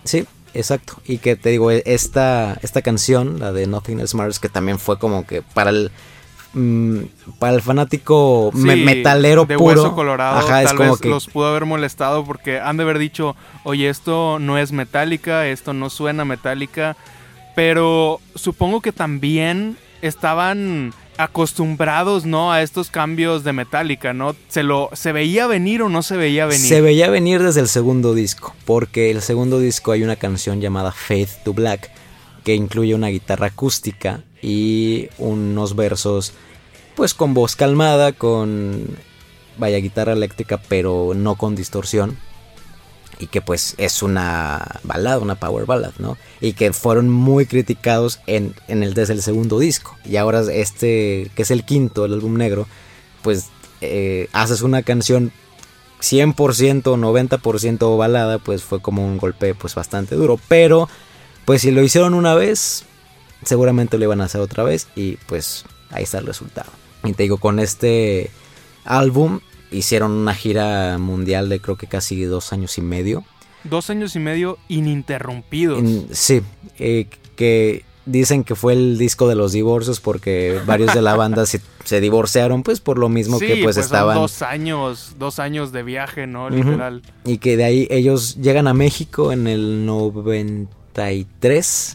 [0.04, 0.98] Sí, exacto.
[1.06, 4.98] Y que te digo, esta, esta canción, la de Nothing Else Matters, que también fue
[5.00, 5.92] como que para el
[6.54, 7.00] mm,
[7.40, 12.60] para el fanático metalero de puro, hueso colorado, tal vez los pudo haber molestado porque
[12.60, 16.96] han de haber dicho, oye, esto no es metálica, esto no suena metálica
[17.56, 22.52] pero supongo que también estaban acostumbrados, ¿no?
[22.52, 24.36] A estos cambios de Metallica, ¿no?
[24.50, 26.68] ¿Se, lo, ¿Se veía venir o no se veía venir?
[26.68, 30.92] Se veía venir desde el segundo disco, porque el segundo disco hay una canción llamada
[30.92, 31.90] Faith to Black,
[32.44, 36.34] que incluye una guitarra acústica y unos versos,
[36.96, 38.86] pues con voz calmada, con,
[39.58, 42.18] vaya, guitarra eléctrica, pero no con distorsión
[43.20, 46.18] y que pues es una balada, una power ballad, ¿no?
[46.42, 49.96] Y que fueron muy criticados en, el, desde el segundo disco.
[50.06, 52.68] Y ahora este, que es el quinto, el álbum negro,
[53.22, 53.48] pues
[53.82, 55.32] eh, haces una canción
[56.02, 60.40] 100% 90% balada, pues fue como un golpe pues bastante duro.
[60.48, 60.90] Pero
[61.46, 62.86] pues si lo hicieron una vez,
[63.44, 66.72] seguramente lo iban a hacer otra vez y pues ahí está el resultado.
[67.04, 68.32] Y te digo, con este
[68.84, 69.40] álbum
[69.76, 73.24] hicieron una gira mundial de creo que casi dos años y medio.
[73.64, 75.84] Dos años y medio ininterrumpidos.
[76.12, 76.42] sí,
[76.80, 81.46] eh, que dicen que fue el disco de los divorcios porque varios de la banda
[81.46, 81.62] se,
[82.00, 86.28] divorciaron pues por lo mismo que pues, pues estaban dos años dos años de viaje
[86.28, 90.76] no literal y que de ahí ellos llegan a México en el 90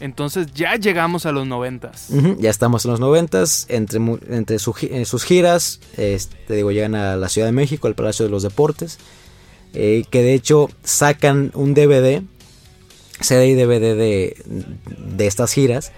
[0.00, 1.92] entonces ya llegamos a los 90.
[2.38, 3.44] ya estamos en los 90.
[3.68, 8.26] Entre, entre eh, sus giras, este, digo, llegan a la Ciudad de México, al Palacio
[8.26, 8.98] de los Deportes.
[9.72, 12.22] Eh, que de hecho sacan un DVD,
[13.20, 14.36] CD y DVD de,
[14.98, 15.92] de estas giras.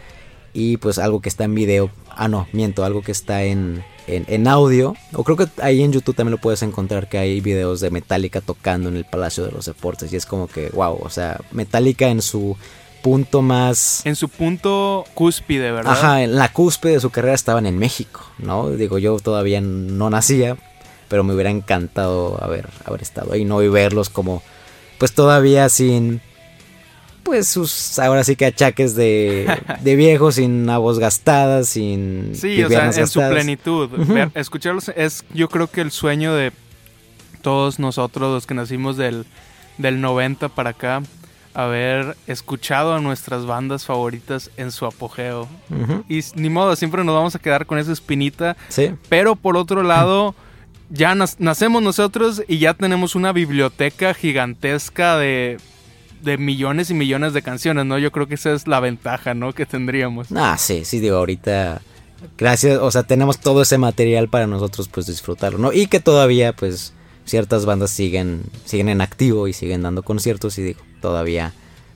[0.54, 1.90] Y pues algo que está en video.
[2.08, 4.94] Ah, no, miento, algo que está en, en, audio.
[5.14, 8.40] O creo que ahí en YouTube también lo puedes encontrar que hay videos de Metallica
[8.40, 10.12] tocando en el Palacio de los Deportes.
[10.12, 12.56] Y es como que, wow, o sea, Metallica en su
[13.02, 14.06] punto más...
[14.06, 15.92] En su punto cúspide, ¿verdad?
[15.92, 18.70] Ajá, en la cúspide de su carrera estaban en México, ¿no?
[18.70, 20.56] Digo, yo todavía no nacía,
[21.08, 23.62] pero me hubiera encantado haber, haber estado ahí, ¿no?
[23.62, 24.42] Y verlos como,
[24.98, 26.22] pues todavía sin,
[27.22, 29.46] pues sus, ahora sí que achaques de,
[29.80, 32.32] de viejo, sin una voz gastada, sin...
[32.34, 33.90] Sí, o sea, en su plenitud.
[34.34, 36.52] escucharlos es, yo creo que el sueño de
[37.42, 39.26] todos nosotros, los que nacimos del,
[39.78, 41.02] del 90 para acá,
[41.54, 45.48] haber escuchado a nuestras bandas favoritas en su apogeo.
[46.08, 48.56] Y ni modo, siempre nos vamos a quedar con esa espinita.
[48.68, 48.94] Sí.
[49.08, 50.34] Pero por otro lado,
[50.90, 55.58] ya nacemos nosotros y ya tenemos una biblioteca gigantesca de,
[56.22, 57.98] de millones y millones de canciones, ¿no?
[57.98, 59.52] Yo creo que esa es la ventaja, ¿no?
[59.52, 60.28] Que tendríamos.
[60.34, 61.82] Ah, sí, sí, digo, ahorita...
[62.38, 65.72] Gracias, o sea, tenemos todo ese material para nosotros pues disfrutarlo, ¿no?
[65.72, 66.92] Y que todavía pues
[67.24, 71.52] ciertas bandas siguen, siguen en activo y siguen dando conciertos y digo, todavía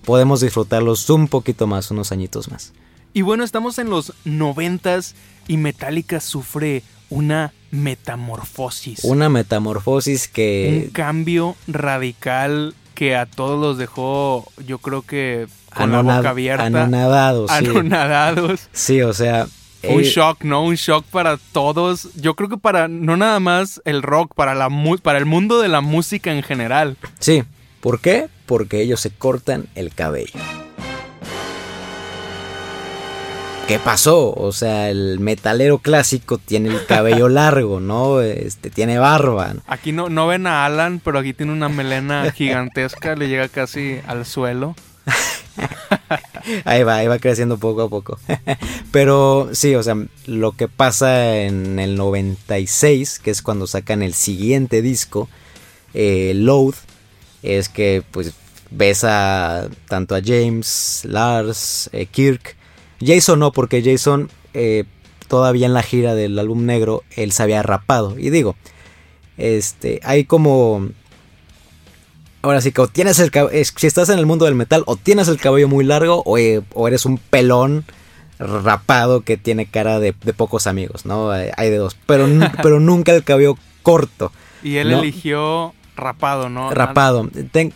[0.07, 2.73] podemos disfrutarlos un poquito más, unos añitos más.
[3.13, 5.15] Y bueno, estamos en los noventas
[5.49, 9.05] y Metallica sufre una metamorfosis.
[9.05, 10.85] Una metamorfosis que...
[10.85, 16.67] Un cambio radical que a todos los dejó, yo creo que con la boca abierta.
[16.67, 17.51] Anonadados.
[17.51, 17.67] Sí.
[17.67, 18.69] Anonadados.
[18.73, 19.47] Sí, o sea...
[19.83, 20.63] Un eh, shock, ¿no?
[20.63, 22.09] Un shock para todos.
[22.15, 24.69] Yo creo que para, no nada más el rock, para, la,
[25.03, 26.97] para el mundo de la música en general.
[27.19, 27.45] Sí.
[27.81, 28.29] ¿Por qué?
[28.47, 30.41] Porque ellos se cortan el cabello.
[33.69, 34.33] ¿Qué pasó?
[34.33, 38.21] O sea, el metalero clásico tiene el cabello largo, ¿no?
[38.21, 39.55] Este, tiene barba.
[39.67, 43.99] Aquí no, no ven a Alan, pero aquí tiene una melena gigantesca, le llega casi
[44.07, 44.77] al suelo.
[46.65, 48.21] ahí va, ahí va creciendo poco a poco.
[48.93, 54.15] pero sí, o sea, lo que pasa en el 96, que es cuando sacan el
[54.15, 55.29] siguiente disco,
[55.93, 56.75] eh, Load,
[57.47, 58.35] es que pues
[58.71, 62.57] ves a tanto a James, Lars, eh, Kirk,
[63.01, 64.85] Jason no, porque Jason eh,
[65.29, 68.19] todavía en la gira del álbum negro, él se había rapado.
[68.19, 68.57] Y digo,
[69.37, 70.89] este, hay como...
[72.43, 73.33] Ahora sí que o tienes el
[73.77, 76.63] si estás en el mundo del metal, o tienes el cabello muy largo, o, eh,
[76.87, 77.85] eres un pelón
[78.39, 81.31] rapado que tiene cara de, pocos amigos, ¿no?
[81.31, 81.97] Hay de dos.
[82.07, 82.29] Pero,
[82.63, 84.31] pero nunca el cabello corto.
[84.63, 86.71] Y él eligió rapado, ¿no?
[86.71, 87.29] Rapado.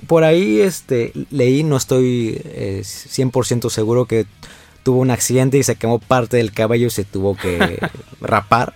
[0.06, 4.26] por ahí este, leí, no estoy 100% eh, seguro que
[4.82, 7.78] tuvo un accidente y se quemó parte del cabello y se tuvo que
[8.20, 8.74] rapar.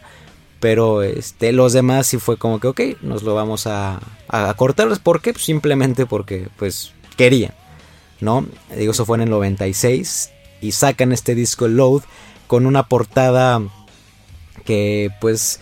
[0.60, 4.88] Pero este, los demás sí fue como que, ok, nos lo vamos a, a cortar.
[5.00, 5.32] ¿Por qué?
[5.32, 7.52] Pues simplemente porque, pues, querían.
[8.20, 8.46] ¿No?
[8.74, 10.30] Digo, eso fue en el 96.
[10.62, 12.02] Y sacan este disco Load
[12.46, 13.60] con una portada
[14.64, 15.60] que, pues,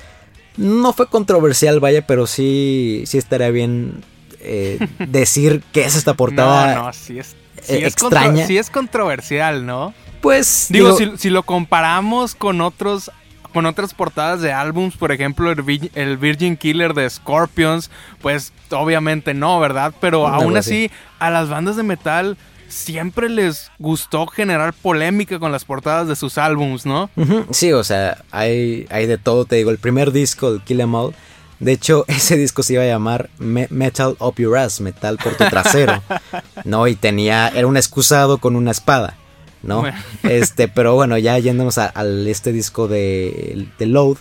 [0.57, 4.05] no fue controversial, vaya, pero sí, sí estaría bien
[4.41, 6.75] eh, decir qué es esta portada.
[6.75, 7.37] No, no, sí es,
[7.69, 8.47] extraña.
[8.47, 9.95] sí es controversial, ¿no?
[10.21, 10.67] Pues.
[10.71, 13.11] Digo, Si, lo comparamos con otros.
[13.53, 17.91] Con otras portadas de álbums, por ejemplo, el, Virgin Killer de Scorpions,
[18.23, 19.93] pues obviamente no, ¿verdad?
[20.01, 22.39] Pero aún así, a las bandas de metal
[22.73, 27.11] siempre les gustó generar polémica con las portadas de sus álbums, ¿no?
[27.51, 30.95] Sí, o sea, hay, hay de todo, te digo, el primer disco, el Kill Em
[30.95, 31.15] All,
[31.61, 35.45] de hecho, ese disco se iba a llamar Metal Up Your Ass, Metal por tu
[35.45, 36.03] trasero,
[36.65, 36.89] ¿no?
[36.89, 39.17] Y tenía, era un excusado con una espada.
[39.63, 39.85] ¿no?
[40.23, 41.93] Este, pero bueno, ya yéndonos a,
[42.27, 44.17] este disco de, de Load,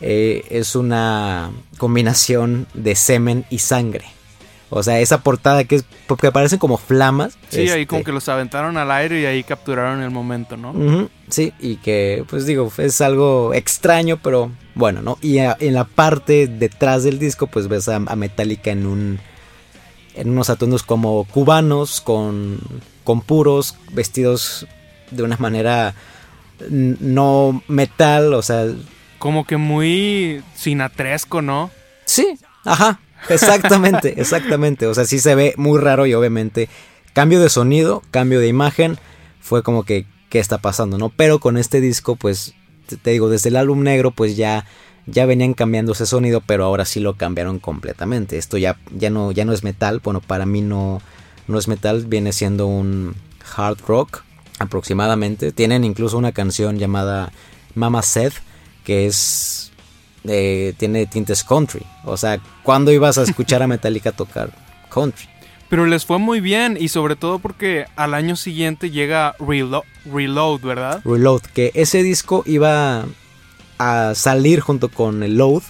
[0.00, 4.06] eh, es una combinación de semen y sangre.
[4.76, 7.38] O sea, esa portada que es porque parecen como flamas.
[7.48, 11.08] Sí, ahí como este que los aventaron al aire y ahí capturaron el momento, ¿no?
[11.28, 15.16] sí, y que pues digo, es algo extraño, pero bueno, ¿no?
[15.22, 19.20] Y en la parte detrás del disco pues ves a, a Metallica en un
[20.14, 22.58] en unos atuendos como cubanos con
[23.04, 24.66] con puros, vestidos
[25.12, 25.94] de una manera
[26.68, 28.66] no metal, o sea...
[29.18, 31.70] Como que muy sinatresco, ¿no?
[32.04, 34.86] Sí, ajá, exactamente, exactamente.
[34.86, 36.68] O sea, sí se ve muy raro y obviamente
[37.12, 38.98] cambio de sonido, cambio de imagen,
[39.40, 41.10] fue como que, ¿qué está pasando, no?
[41.10, 42.54] Pero con este disco, pues,
[43.02, 44.66] te digo, desde el álbum negro, pues ya
[45.06, 48.38] ya venían cambiando ese sonido, pero ahora sí lo cambiaron completamente.
[48.38, 51.02] Esto ya, ya, no, ya no es metal, bueno, para mí no,
[51.46, 53.14] no es metal, viene siendo un
[53.56, 54.22] hard rock
[54.58, 55.52] aproximadamente.
[55.52, 57.32] Tienen incluso una canción llamada
[57.74, 58.32] Mama Said
[58.84, 59.72] que es
[60.24, 61.82] eh, tiene tintes country.
[62.04, 64.50] O sea, ¿cuándo ibas a escuchar a Metallica tocar
[64.90, 65.28] country?
[65.68, 71.00] Pero les fue muy bien y sobre todo porque al año siguiente llega Reload, ¿verdad?
[71.04, 73.06] Reload, que ese disco iba
[73.78, 75.62] a salir junto con el Load,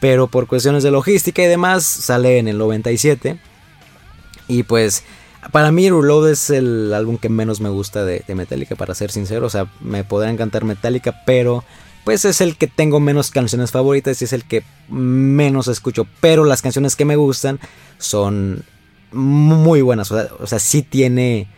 [0.00, 3.38] pero por cuestiones de logística y demás sale en el 97
[4.48, 5.02] y pues
[5.50, 9.46] para mí Reload es el álbum que menos me gusta de, Metallica, para ser sincero.
[9.46, 11.64] O sea, me podrá encantar Metallica, pero
[12.04, 16.06] pues es el que tengo menos canciones favoritas y es el que menos escucho.
[16.20, 17.60] Pero las canciones que me gustan
[17.98, 18.64] son
[19.12, 20.10] muy buenas.
[20.10, 21.48] O sea, sí tiene...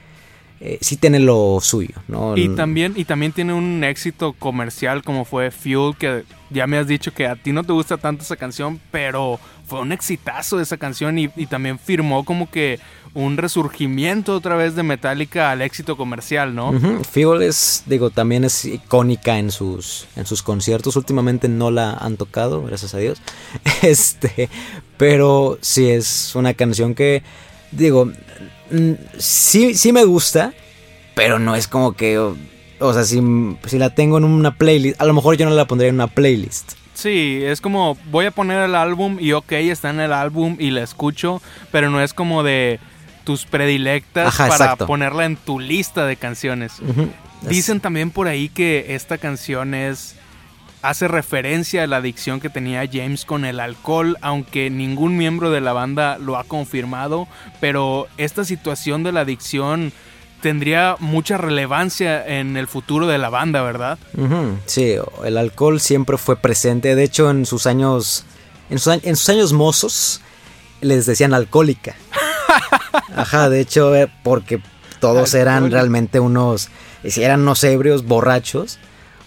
[0.61, 2.37] Eh, sí tiene lo suyo, ¿no?
[2.37, 6.87] Y también, y también tiene un éxito comercial como fue Fuel, que ya me has
[6.87, 10.77] dicho que a ti no te gusta tanto esa canción, pero fue un exitazo esa
[10.77, 12.79] canción y, también firmó como que
[13.13, 16.71] un resurgimiento otra vez de Metallica al éxito comercial, ¿no?
[16.71, 20.97] Uh es, digo, también es icónica en sus, en sus conciertos.
[20.97, 23.21] Últimamente no la han tocado, gracias a Dios.
[23.83, 24.49] Este,
[24.97, 27.23] pero sí es una canción que,
[27.73, 28.11] digo,
[29.19, 30.53] sí, sí me gusta,
[31.15, 32.19] pero no es como que,
[32.81, 33.23] o, sea, si,
[33.67, 36.07] si la tengo en una playlist, a lo mejor yo no la pondría en una
[36.07, 36.73] playlist.
[36.95, 40.71] Sí, es como voy a poner el álbum y ok, está en el álbum y
[40.71, 42.79] la escucho, pero no es como de
[43.25, 46.75] tus predilectas para ponerla en tu lista de canciones.
[47.43, 50.17] Dicen también por ahí que esta canción es
[50.83, 55.63] hace referencia a la adicción que tenía James con el alcohol, aunque ningún miembro de
[55.63, 57.27] la banda lo ha confirmado,
[57.59, 59.93] pero esta situación de la adicción
[60.45, 63.99] tendría mucha relevancia en el futuro de la banda, ¿verdad?
[64.67, 68.27] Sí, el alcohol siempre fue presente, de hecho en sus años,
[68.69, 70.21] en sus, en sus años mozos
[70.83, 71.95] les decían alcohólica.
[73.17, 74.61] Ajá, de hecho, eh, porque
[75.01, 76.69] todos eran realmente unos,
[77.09, 78.79] si eran unos ebrios, borrachos,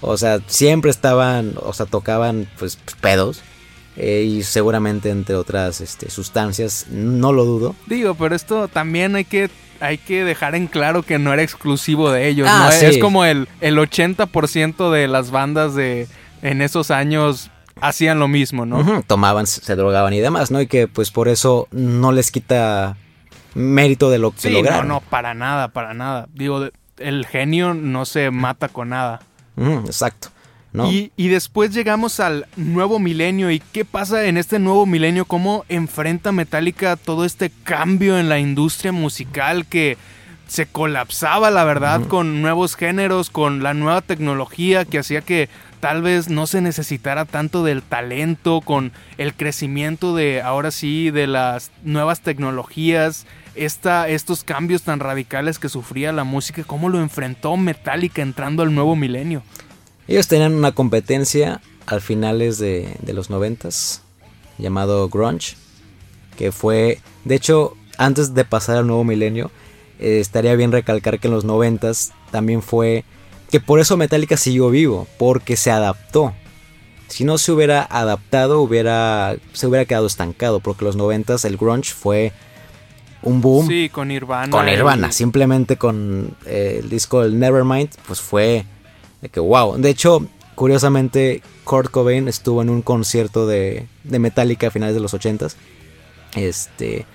[0.02, 3.42] o sea, siempre estaban, o sea, tocaban pues pedos.
[4.00, 7.76] Eh, y seguramente entre otras este, sustancias, no lo dudo.
[7.88, 12.12] Digo, pero esto también hay que hay que dejar en claro que no era exclusivo
[12.12, 12.88] de ellos, ah, ¿no?
[12.88, 16.08] Es como el, el 80% de las bandas de
[16.42, 19.04] en esos años hacían lo mismo, ¿no?
[19.04, 20.62] Tomaban, se drogaban y demás, ¿no?
[20.62, 22.98] Y que pues por eso no les quita
[23.54, 24.88] mérito de lo que sí, lograron.
[24.88, 26.28] No, no, para nada, para nada.
[26.34, 29.22] Digo, el genio no se mata con nada.
[29.58, 30.30] exacto.
[30.86, 33.52] Y, y, después llegamos al nuevo milenio.
[33.52, 35.26] ¿Y qué pasa en este nuevo milenio?
[35.26, 39.98] ¿Cómo enfrenta Metallica todo este cambio en la industria musical que
[40.48, 45.50] se colapsaba, la verdad, con nuevos géneros, con la nueva tecnología que hacía que
[45.80, 51.28] tal vez no se necesitara tanto del talento, con el crecimiento de, ahora sí, de
[51.28, 53.26] las nuevas tecnologías,
[53.56, 58.74] esta, estos cambios tan radicales que sufría la música, cómo lo enfrentó Metallica entrando al
[58.74, 59.44] nuevo milenio.
[60.08, 64.02] Ellos tenían una competencia al finales de, los noventas
[64.58, 65.56] llamado Grunge,
[66.38, 69.52] que fue, de hecho, antes de pasar al nuevo milenio,
[70.00, 73.04] eh, estaría bien recalcar que en los noventas también fue
[73.50, 76.34] que por eso Metallica siguió vivo, porque se adaptó.
[77.08, 81.94] Si no se hubiera adaptado, hubiera, se hubiera quedado estancado, porque los noventas el grunge
[81.94, 82.34] fue
[83.22, 83.68] un boom.
[83.68, 84.50] Sí, con Nirvana.
[84.50, 88.66] Con Nirvana, simplemente con eh, el disco el Nevermind, pues fue
[89.22, 89.78] de que wow.
[89.78, 95.02] De hecho, curiosamente, Kurt Cobain estuvo en un concierto de, de Metallica a finales de
[95.02, 95.48] los 80
[96.36, 97.06] Este.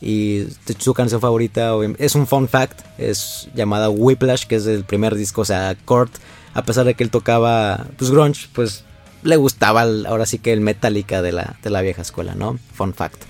[0.00, 0.48] Y
[0.78, 5.42] su canción favorita es un fun fact, es llamada Whiplash, que es el primer disco.
[5.42, 6.12] O sea, Kurt,
[6.54, 8.84] a pesar de que él tocaba pues grunge, pues
[9.22, 12.58] le gustaba ahora sí que el Metallica de la, de la vieja escuela, ¿no?
[12.74, 13.22] Fun fact.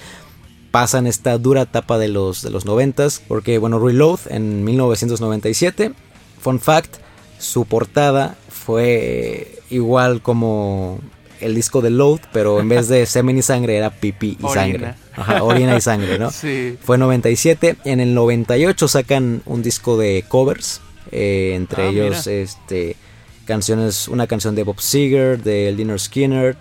[0.70, 5.92] Pasan esta dura etapa de los, de los 90 porque bueno, Reload en 1997,
[6.40, 7.01] fun fact,
[7.42, 11.00] su portada fue igual como
[11.40, 14.94] el disco de Load, pero en vez de semen y sangre era pipí y sangre.
[15.14, 16.30] Ajá, orina y sangre, ¿no?
[16.30, 16.78] Sí.
[16.80, 17.76] Fue 97.
[17.84, 20.80] En el 98 sacan un disco de covers.
[21.10, 22.96] Eh, entre ah, ellos, este
[23.44, 26.56] canciones, una canción de Bob Seger, de Dinner Skinner,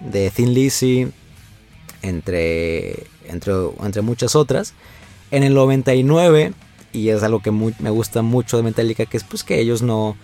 [0.00, 1.08] de Thin Lizzy,
[2.02, 4.74] entre, entre, entre muchas otras.
[5.30, 6.52] En el 99
[6.96, 10.16] y es algo que me gusta mucho de Metallica, que es pues que ellos no,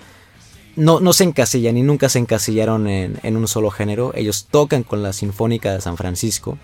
[0.74, 4.12] no, no se encasillan y nunca se encasillaron en, en, un solo género.
[4.14, 6.58] Ellos tocan con la Sinfónica de San Francisco.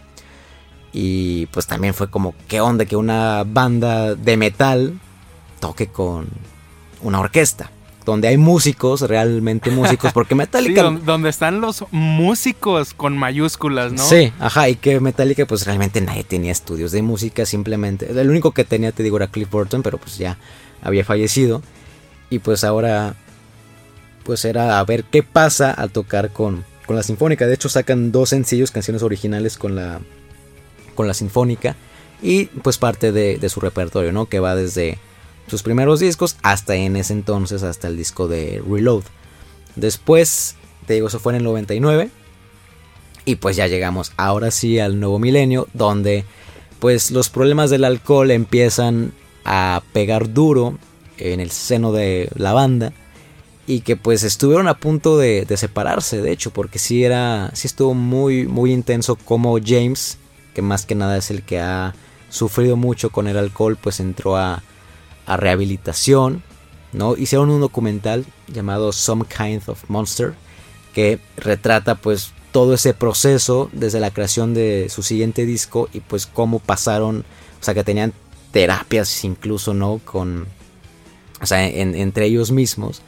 [0.92, 4.98] Y pues también fue como, ¿qué onda que una banda de metal
[5.61, 6.28] toque con
[7.02, 7.70] una orquesta?
[8.09, 10.88] Donde hay músicos, realmente músicos, porque Metallica...
[10.88, 14.02] sí, donde están los músicos con mayúsculas, ¿no?
[14.02, 18.11] Sí, ajá, y que Metallica pues realmente nadie tenía estudios de música, simplemente...
[18.11, 20.38] El único que tenía, te digo, era Cliff Burton, pero pues ya
[20.82, 21.62] había fallecido.
[22.30, 23.14] Y pues ahora,
[24.24, 27.46] pues era a ver qué pasa al tocar con, con la Sinfónica.
[27.46, 30.00] De hecho sacan dos sencillos, canciones originales con la,
[30.94, 31.76] con la Sinfónica.
[32.22, 34.26] Y pues parte de, de su repertorio, ¿no?
[34.26, 34.98] Que va desde
[35.49, 39.05] sus primeros discos hasta en ese entonces, hasta el disco de Reload.
[39.76, 42.11] Después, te digo, eso fue en el 99.
[43.24, 46.24] Y pues ya llegamos ahora sí al nuevo milenio, donde
[46.78, 49.12] pues los problemas del alcohol empiezan
[49.44, 50.78] a pegar duro
[51.18, 52.92] en el seno de la banda.
[53.66, 57.51] Y que pues estuvieron a punto de, separarse, de hecho, porque sí era.
[57.53, 60.16] sí estuvo muy, muy intenso como James,
[60.55, 61.94] que más que nada es el que ha
[62.30, 64.62] sufrido mucho con el alcohol, pues entró a,
[65.28, 66.42] a rehabilitación,
[66.92, 67.14] ¿no?
[67.16, 70.34] Hicieron un documental llamado Some Kind of Monster
[70.94, 76.26] que retrata pues todo ese proceso desde la creación de su siguiente disco y pues
[76.26, 77.26] cómo pasaron,
[77.60, 78.14] o sea que tenían
[78.52, 80.00] terapias incluso, ¿no?
[80.02, 80.46] Con,
[81.42, 83.02] o sea, entre ellos mismos,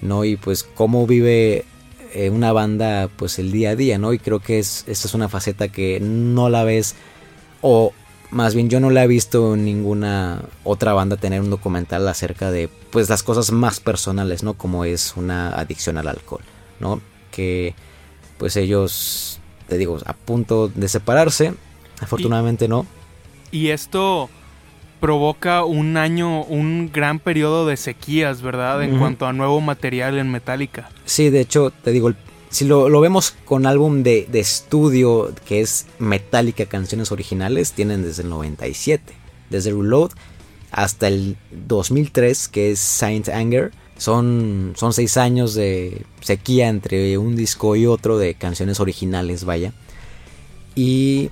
[0.00, 0.24] ¿no?
[0.24, 1.66] Y pues cómo vive
[2.14, 4.14] eh, una banda pues el día a día, ¿no?
[4.14, 6.94] Y creo que es, esta es una faceta que no la ves
[7.60, 7.92] o
[8.30, 12.68] más bien yo no le he visto ninguna otra banda tener un documental acerca de
[12.90, 14.54] pues las cosas más personales, ¿no?
[14.54, 16.42] Como es una adicción al alcohol,
[16.78, 17.00] ¿no?
[17.30, 17.74] Que
[18.38, 21.54] pues ellos, te digo, a punto de separarse,
[22.00, 22.86] afortunadamente no.
[23.50, 24.30] Y esto
[25.00, 28.82] provoca un año, un gran periodo de sequías, ¿verdad?
[28.82, 30.90] En cuanto a nuevo material en Metallica.
[31.04, 32.12] Sí, de hecho, te digo,
[32.50, 38.22] si lo, vemos con álbum de, de, estudio que es Metallica Canciones Originales, tienen desde
[38.22, 39.14] el 97.
[39.48, 40.10] Desde Reload
[40.70, 43.72] hasta el 2003, que es Saint Anger.
[43.96, 49.72] Son, son seis años de sequía entre un disco y otro de canciones originales, vaya.
[50.74, 51.30] Y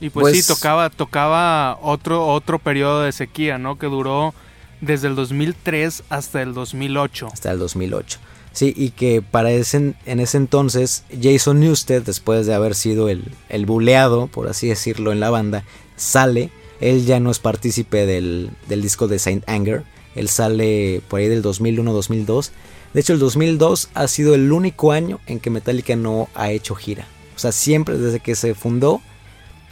[0.00, 3.78] y pues, sí, pues tocaba, tocaba otro, otro periodo de sequía, ¿no?
[3.78, 4.32] Que duró
[4.80, 7.30] desde el 2003 hasta el 2008.
[7.32, 8.18] Hasta el 2008.
[8.58, 13.22] Sí, y que para ese, en ese entonces Jason Newsted, después de haber sido el,
[13.48, 15.62] el buleado, por así decirlo, en la banda,
[15.94, 16.50] sale.
[16.80, 19.84] Él ya no es partícipe del, del disco de Saint Anger.
[20.16, 22.50] Él sale por ahí del 2001-2002.
[22.94, 26.74] De hecho, el 2002 ha sido el único año en que Metallica no ha hecho
[26.74, 27.06] gira.
[27.36, 29.00] O sea, siempre desde que se fundó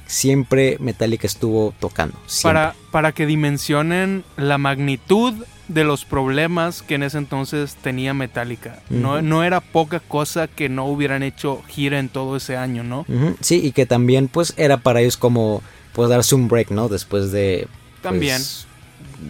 [0.06, 2.16] siempre Metallica estuvo tocando.
[2.40, 5.34] Para, para que dimensionen la magnitud
[5.68, 8.80] de los problemas que en ese entonces tenía Metallica.
[8.88, 13.04] no, no, era poca cosa que no hubieran hecho gira en todo ese año, ¿no?
[13.40, 15.62] Sí, y que también pues era para ellos como
[15.92, 16.88] pues darse un break, ¿no?
[16.88, 17.68] Después de...
[17.70, 18.42] Pues, también.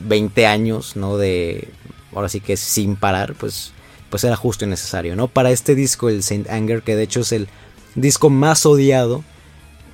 [0.09, 1.16] 20 años, ¿no?
[1.16, 1.68] De...
[2.12, 3.72] Ahora sí que sin parar, pues,
[4.11, 5.28] pues era justo y necesario, ¿no?
[5.28, 7.49] Para este disco, el Saint Anger, que de hecho es el
[7.95, 9.22] disco más odiado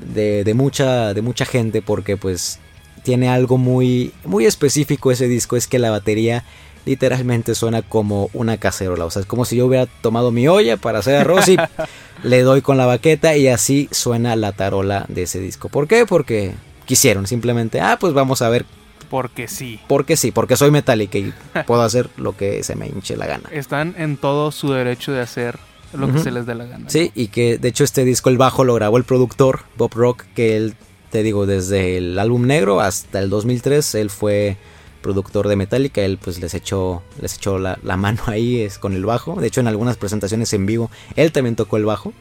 [0.01, 2.59] de, mucha, de mucha gente porque pues
[3.03, 6.45] tiene algo muy, muy específico ese disco, es que la batería
[6.85, 10.77] literalmente suena como una cacerola, o sea, es como si yo hubiera tomado mi olla
[10.77, 11.57] para hacer arroz y
[12.23, 15.69] le doy con la baqueta y así suena la tarola de ese disco.
[15.69, 16.07] ¿Por qué?
[16.07, 18.67] Porque quisieron simplemente, ah, pues vamos a ver.
[19.11, 19.79] Porque sí.
[19.89, 21.33] Porque sí, porque soy metálica y
[21.67, 23.49] puedo hacer lo que se me hinche la gana.
[23.53, 25.59] Están en todo su derecho de hacer
[25.93, 26.89] lo que se les dé la gana.
[26.89, 30.25] Sí, y que de hecho este disco, el bajo, lo grabó el productor Bob Rock,
[30.35, 30.75] que él,
[31.13, 34.57] te digo, desde el álbum negro hasta el 2003, él fue
[35.03, 39.05] productor de Metallica, él pues les echó, les echó la, mano ahí es, con el
[39.05, 42.15] bajo, de hecho en algunas presentaciones en vivo, él también tocó el bajo,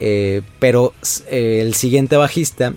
[0.00, 0.94] eh, pero
[1.28, 2.72] eh, el siguiente bajista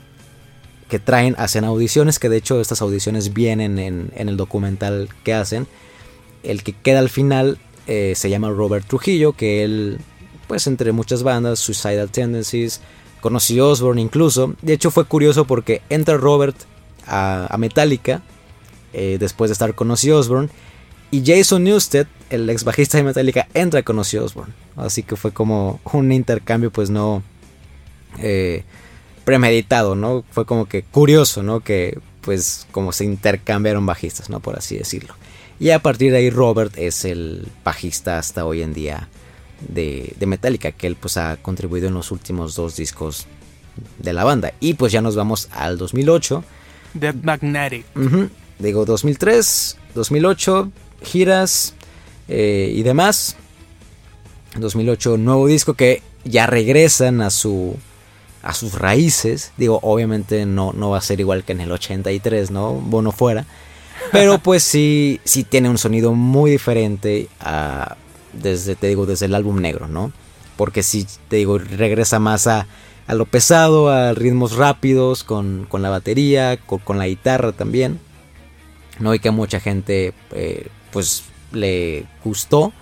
[0.89, 5.33] que traen, hacen audiciones, que de hecho estas audiciones vienen en, en el documental que
[5.33, 5.67] hacen,
[6.43, 7.57] el que queda al final
[7.87, 9.99] eh, se llama Robert Trujillo, que él,
[10.47, 12.81] pues entre muchas bandas, Suicidal Tendencies,
[13.23, 14.53] conoció Osborne incluso.
[14.61, 16.57] De hecho fue curioso porque entra Robert
[17.07, 18.21] a, Metallica,
[18.91, 20.49] eh, después de estar con Ozzy Osbourne,
[21.09, 24.53] y Jason Newsted, el ex bajista de Metallica, entra con Ozzy Osbourne.
[24.75, 27.23] Así que fue como un intercambio pues no
[28.19, 28.65] eh,
[29.23, 30.25] premeditado, ¿no?
[30.29, 31.61] Fue como que curioso, ¿no?
[31.61, 34.41] Que pues como se intercambiaron bajistas, ¿no?
[34.41, 35.15] Por así decirlo.
[35.61, 39.07] Y a partir de ahí Robert es el bajista hasta hoy en día
[39.67, 43.27] de, Metallica, que él pues ha contribuido en los últimos dos discos
[43.99, 44.53] de la banda.
[44.59, 46.43] Y pues ya nos vamos al 2008.
[46.93, 47.85] Dead Magnetic.
[48.59, 50.71] Digo 2003, 2008,
[51.03, 51.73] giras
[52.27, 53.35] eh, y demás.
[54.55, 57.75] 2008 nuevo disco que ya regresan a su
[58.43, 59.51] a sus raíces.
[59.57, 62.73] Digo, obviamente no, no va a ser igual que en el 83, ¿no?
[62.73, 63.45] Bono fuera.
[64.11, 67.95] Pero pues sí, sí tiene un sonido muy diferente a,
[68.33, 70.11] desde, te digo, desde el álbum negro, ¿no?
[70.57, 72.67] Porque sí, te digo, regresa más a,
[73.07, 77.99] a lo pesado, a ritmos rápidos, con, con la batería, con, la guitarra también.
[78.99, 79.13] ¿No?
[79.15, 82.73] Y que a mucha gente, eh, pues, le gustó.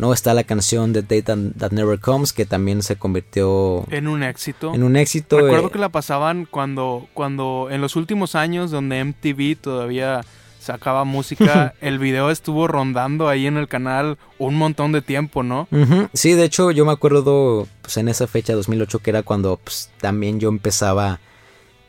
[0.00, 0.14] ¿no?
[0.14, 4.74] Está la canción The Date That Never Comes, que también se convirtió en un éxito.
[4.74, 5.38] En un éxito.
[5.38, 10.22] Recuerdo eh, que la pasaban cuando, cuando en los últimos años, donde MTV todavía
[10.60, 15.66] sacaba música, el video estuvo rondando ahí en el canal un montón de tiempo, ¿no?
[16.12, 19.90] Sí, de hecho yo me acuerdo pues, en esa fecha 2008 que era cuando pues,
[20.00, 21.20] también yo empezaba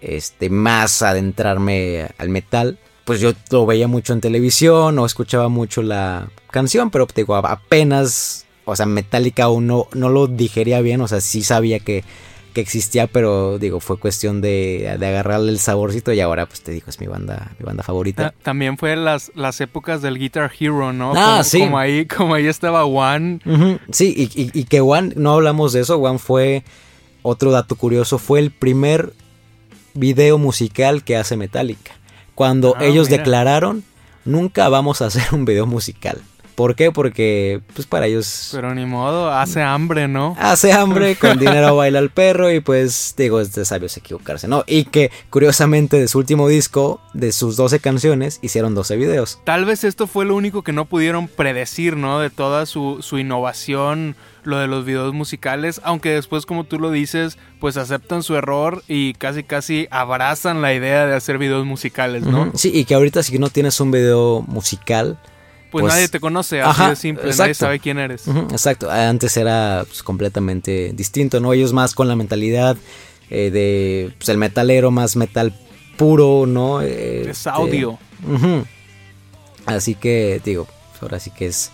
[0.02, 2.80] este más a adentrarme al metal.
[3.06, 7.36] Pues yo lo veía mucho en televisión o escuchaba mucho la canción, pero te digo,
[7.36, 12.04] apenas, o sea, Metallica aún no, no lo digería bien, o sea, sí sabía que
[12.54, 16.72] que existía, pero digo, fue cuestión de, de, agarrarle el saborcito y ahora pues te
[16.72, 18.34] digo, es mi banda, mi banda favorita.
[18.44, 21.14] También fue las, las épocas del Guitar Hero, ¿no?
[21.16, 21.60] Ah, como, sí.
[21.60, 23.40] Como ahí, como ahí estaba One.
[23.92, 26.64] Sí, y, y, que One, no hablamos de eso, One fue,
[27.22, 29.14] otro dato curioso, fue el primer
[29.94, 31.94] video musical que hace Metallica.
[32.36, 33.84] Cuando ah, ellos declararon,
[34.26, 36.22] nunca vamos a hacer un video musical.
[36.56, 36.92] ¿Por qué?
[36.92, 38.50] Porque, pues para ellos.
[38.52, 40.36] Pero ni modo, hace hambre, ¿no?
[40.40, 44.64] Hace hambre, con dinero baila el perro, y pues, digo, es de sabios equivocarse, ¿no?
[44.68, 49.40] Y que, curiosamente, de su último disco, de sus 12 canciones, hicieron 12 videos.
[49.44, 52.20] Tal vez esto fue lo único que no pudieron predecir, ¿no?
[52.20, 56.92] De toda su, su innovación, lo de los videos musicales, aunque después, como tú lo
[56.92, 62.24] dices, pues aceptan su error y casi, casi abrazan la idea de hacer videos musicales,
[62.24, 62.52] ¿no?
[62.56, 65.20] Sí, y que ahorita si no tienes un video musical
[65.72, 68.28] pues, nadie te conoce, así de simple, nadie sabe quién eres.
[68.28, 71.54] exacto, antes era pues, completamente distinto, ¿no?
[71.54, 72.78] Ellos más con la mentalidad
[73.30, 75.54] eh, de pues, el metalero, más metal
[75.98, 76.82] puro, ¿no?
[76.82, 77.98] es este, audio.
[79.66, 80.68] Así que, digo,
[81.02, 81.72] ahora sí que es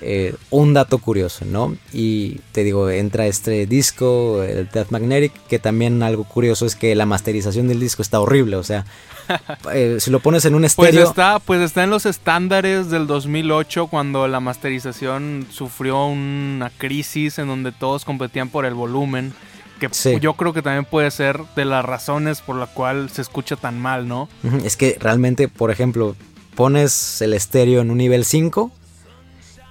[0.00, 1.76] eh, un dato curioso, ¿no?
[1.92, 6.94] Y te digo, entra este disco, el Death Magnetic, que también algo curioso es que
[6.94, 8.84] la masterización del disco está horrible, o sea,
[9.72, 10.92] eh, si lo pones en un estéreo...
[10.92, 17.38] Pues está, pues está en los estándares del 2008 cuando la masterización sufrió una crisis
[17.38, 19.32] en donde todos competían por el volumen.
[19.80, 23.56] Que yo creo que también puede ser de las razones por la cual se escucha
[23.56, 24.28] tan mal, ¿no?
[24.64, 26.16] Es que realmente, por ejemplo,
[26.54, 28.70] pones el estéreo en un nivel 5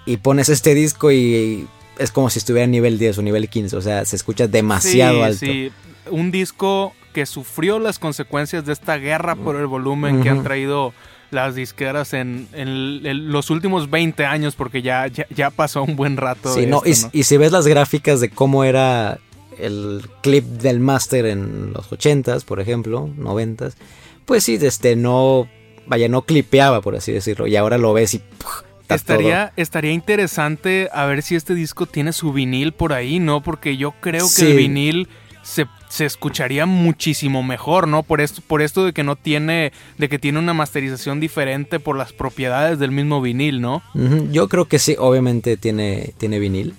[0.06, 3.76] y pones este disco y es como si estuviera en nivel 10 o nivel 15,
[3.76, 5.46] o sea, se escucha demasiado alto.
[5.46, 5.72] Sí,
[6.10, 10.94] un disco que sufrió las consecuencias de esta guerra por el volumen que han traído
[11.32, 12.48] las disqueras en,
[13.32, 16.54] los últimos 20 años, porque ya, ya, pasó un buen rato.
[16.54, 19.20] Sí, no, y, si ves las gráficas de cómo era
[19.58, 23.74] el clip del Master en los 80s, por ejemplo, 90s,
[24.26, 25.48] pues sí, este no,
[25.86, 28.22] vaya, no clipeaba, por así decirlo, y ahora lo ves y
[28.90, 33.42] estaría, estaría interesante a ver si este disco tiene su vinil por ahí, ¿no?
[33.42, 35.08] Porque yo creo que el vinil
[35.44, 35.68] se,
[36.06, 38.04] escucharía muchísimo mejor, ¿no?
[38.04, 41.98] Por esto, por esto de que no tiene, de que tiene una masterización diferente por
[41.98, 43.84] las propiedades del mismo vinil, ¿no?
[44.32, 46.74] Yo creo que sí, obviamente tiene, tiene vinil.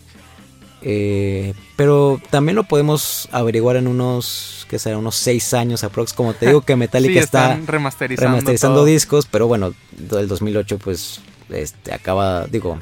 [0.86, 6.12] Eh, pero también lo podemos averiguar en unos, que será unos 6 años aprox.
[6.12, 11.20] Como te digo que Metallica está remasterizando, discos, pero bueno, del 2008 pues
[11.62, 12.78] este, acaba, digo,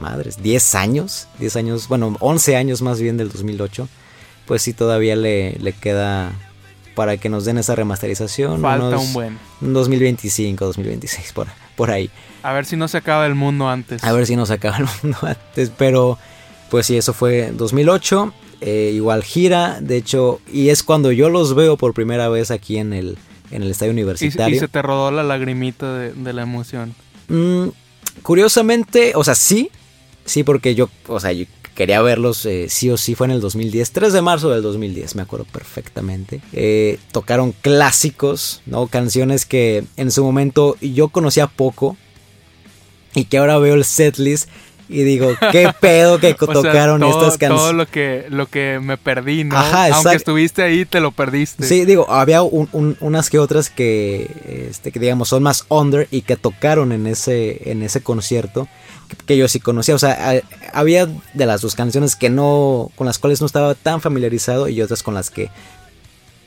[0.00, 3.88] madres, 10 años, 10 años, bueno, 11 años más bien del 2008,
[4.46, 6.32] pues sí todavía le, le queda
[6.94, 8.60] para que nos den esa remasterización.
[8.60, 9.38] Falta un buen.
[9.60, 11.46] 2025, 2026, por,
[11.76, 12.10] por ahí.
[12.42, 14.02] A ver si no se acaba el mundo antes.
[14.04, 16.18] A ver si no se acaba el mundo antes, pero
[16.70, 18.32] pues sí, eso fue 2008.
[18.62, 22.76] Eh, igual gira, de hecho, y es cuando yo los veo por primera vez aquí
[22.76, 23.16] en el,
[23.50, 24.56] en el estadio universitario.
[24.56, 26.94] Y, se te rodó la lagrimita de, la emoción.
[27.28, 27.68] Mm,
[28.22, 29.70] Curiosamente, o sea, sí,
[30.24, 33.40] sí, porque yo, o sea, yo quería verlos eh, sí o sí, fue en el
[33.40, 36.40] 2010, 3 de marzo del 2010, me acuerdo perfectamente.
[36.52, 38.86] Eh, tocaron clásicos, ¿no?
[38.86, 41.96] Canciones que en su momento yo conocía poco
[43.14, 44.48] y que ahora veo el setlist
[44.92, 47.60] y digo, qué pedo que tocaron estas canciones.
[47.60, 49.56] Todo lo que, lo que me perdí, ¿no?
[49.56, 51.64] Aunque estuviste ahí, te lo perdiste.
[51.64, 56.36] Sí, digo, había unas que otras que, este, que digamos son más under y que
[56.36, 58.66] tocaron en ese, en ese concierto
[59.26, 59.94] que, yo sí conocía.
[59.94, 64.00] O sea, había de las dos canciones que no, con las cuales no estaba tan
[64.00, 65.50] familiarizado y otras con las que,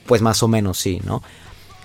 [0.06, 1.24] pues más o menos sí, ¿no?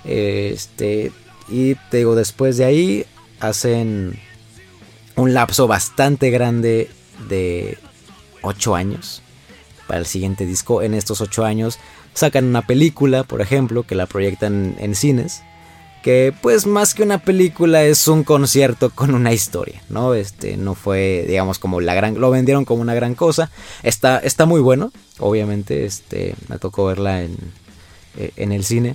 [0.05, 1.13] Este,
[1.49, 3.07] y te digo, después de ahí
[3.39, 4.19] hacen
[5.19, 6.89] un lapso bastante grande
[7.29, 7.77] de
[8.43, 9.23] 8 años
[9.87, 10.81] para el siguiente disco.
[10.83, 11.79] En estos 8 años
[12.15, 15.43] sacan una película, por ejemplo, que la proyectan en cines.
[16.03, 20.15] Que pues más que una película es un concierto con una historia, ¿no?
[20.15, 22.21] Este no fue, digamos, como la gran...
[22.21, 23.51] Lo vendieron como una gran cosa.
[23.83, 25.85] Está, está muy bueno, obviamente.
[25.85, 27.37] Este, me tocó verla en,
[28.17, 28.95] eh, en el cine.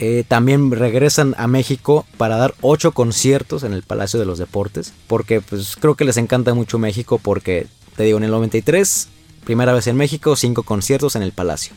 [0.00, 4.92] Eh, también regresan a México para dar ocho conciertos en el Palacio de los Deportes.
[5.06, 9.08] Porque pues creo que les encanta mucho México porque, te digo, en el 93,
[9.44, 11.74] primera vez en México, cinco conciertos en el Palacio.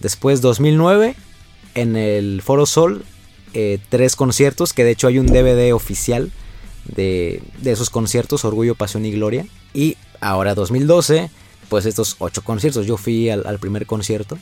[0.00, 1.16] Después 2009,
[1.74, 3.04] en el Foro Sol,
[3.54, 6.32] eh, tres conciertos, que de hecho hay un DVD oficial
[6.84, 9.46] de, esos conciertos, Orgullo, Pasión y Gloria.
[9.72, 11.30] Y ahora 2012,
[11.70, 12.84] pues estos ocho conciertos.
[12.86, 14.36] Yo fui al primer concierto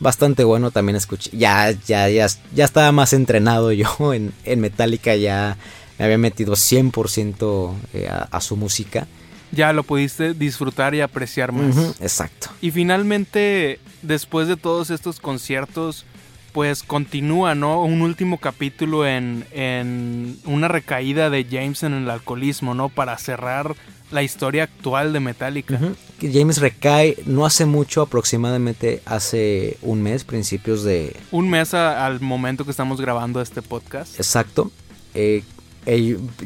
[0.00, 0.70] bastante bueno.
[0.70, 1.30] También escuché.
[1.32, 5.16] Ya, ya, ya, ya estaba más entrenado yo en, en Metallica.
[5.16, 5.56] Ya
[5.98, 9.06] me había metido 100% eh, a, su música.
[9.50, 12.00] Ya lo pudiste disfrutar y apreciar más.
[12.00, 12.48] exacto.
[12.60, 16.04] Y finalmente, después de todos estos conciertos,
[16.52, 17.82] pues continúa, ¿no?
[17.82, 22.88] Un último capítulo en, en una recaída de James en el alcoholismo, ¿no?
[22.88, 23.74] Para cerrar
[24.10, 25.78] la historia actual de Metallica.
[26.20, 31.14] James recae no hace mucho, aproximadamente hace un mes, principios de...
[31.30, 34.16] Un mes al momento que estamos grabando este podcast.
[34.16, 34.70] Exacto.
[35.14, 35.42] Eh,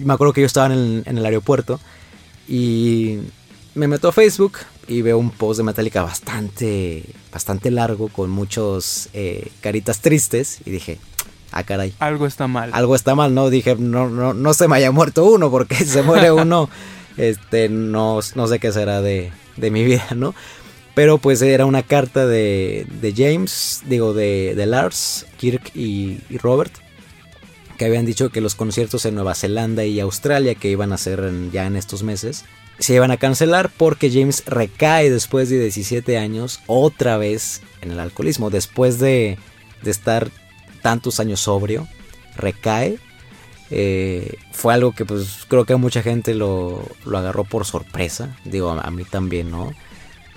[0.00, 1.80] me acuerdo que yo estaba en el, aeropuerto
[2.48, 3.18] y
[3.74, 9.08] me meto a Facebook y veo un post de Metallica bastante, bastante largo con muchos
[9.12, 10.98] eh, caritas tristes y dije,
[11.52, 11.94] ah caray.
[11.98, 12.70] Algo está mal.
[12.72, 13.50] Algo está mal, ¿no?
[13.50, 16.68] Dije, no, no, no se me haya muerto uno porque se muere uno
[17.16, 20.34] este, no, no sé qué será de, de mi vida, ¿no?
[20.94, 26.72] Pero pues era una carta de, de James, digo, de, de Lars, Kirk y, Robert,
[27.78, 31.32] que habían dicho que los conciertos en Nueva Zelanda y Australia que iban a ser
[31.50, 32.44] ya en estos meses
[32.78, 38.00] se iban a cancelar porque James recae después de 17 años otra vez en el
[38.00, 38.50] alcoholismo.
[38.50, 39.38] Después de,
[39.82, 40.30] de estar
[40.82, 41.86] tantos años sobrio,
[42.36, 42.98] recae.
[43.70, 48.36] Eh, fue algo que pues creo que mucha gente lo, lo agarró por sorpresa.
[48.44, 49.72] Digo, a mí también, ¿no?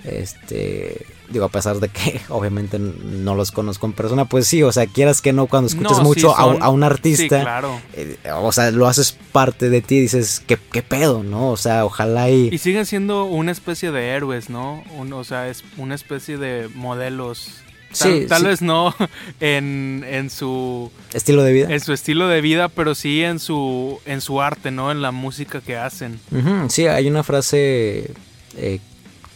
[0.04, 4.72] Este, digo, a pesar de que obviamente no los conozco en persona, pues sí, o
[4.72, 7.62] sea, quieras que no, cuando escuchas mucho a, un artista,
[7.94, 11.50] eh, o sea, lo haces parte de ti, dices, ¿qué, ¿qué, pedo, no?
[11.50, 12.48] O sea, ojalá y...
[12.52, 14.84] Y siguen siendo una especie de héroes, ¿no?
[15.12, 17.60] o sea, es una especie de modelos.
[17.96, 18.94] Tal, sí, tal vez no
[19.40, 21.68] en, en, su estilo de vida.
[21.70, 24.90] En su estilo de vida, pero sí en su en su arte, ¿no?
[24.90, 26.20] En la música que hacen.
[26.68, 28.10] Sí, hay una frase
[28.56, 28.80] eh,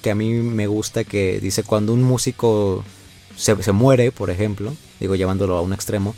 [0.03, 2.85] que a mí me gusta que dice cuando un músico
[3.37, 6.15] se, muere, por ejemplo, digo llevándolo a un extremo,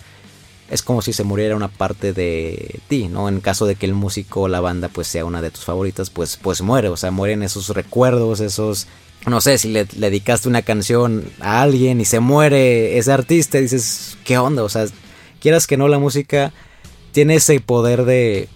[0.71, 3.29] es como si se muriera una parte de ti, ¿no?
[3.29, 6.11] En caso de que el músico o la banda pues sea una de tus favoritas,
[6.11, 8.87] pues, pues muere, o sea, mueren esos recuerdos, esos...
[9.25, 14.17] No sé, si le, dedicaste una canción a alguien y se muere ese artista, dices,
[14.25, 14.65] ¿qué onda?
[14.65, 14.87] O sea,
[15.41, 16.53] quieras que no, la música
[17.13, 18.49] tiene ese poder de,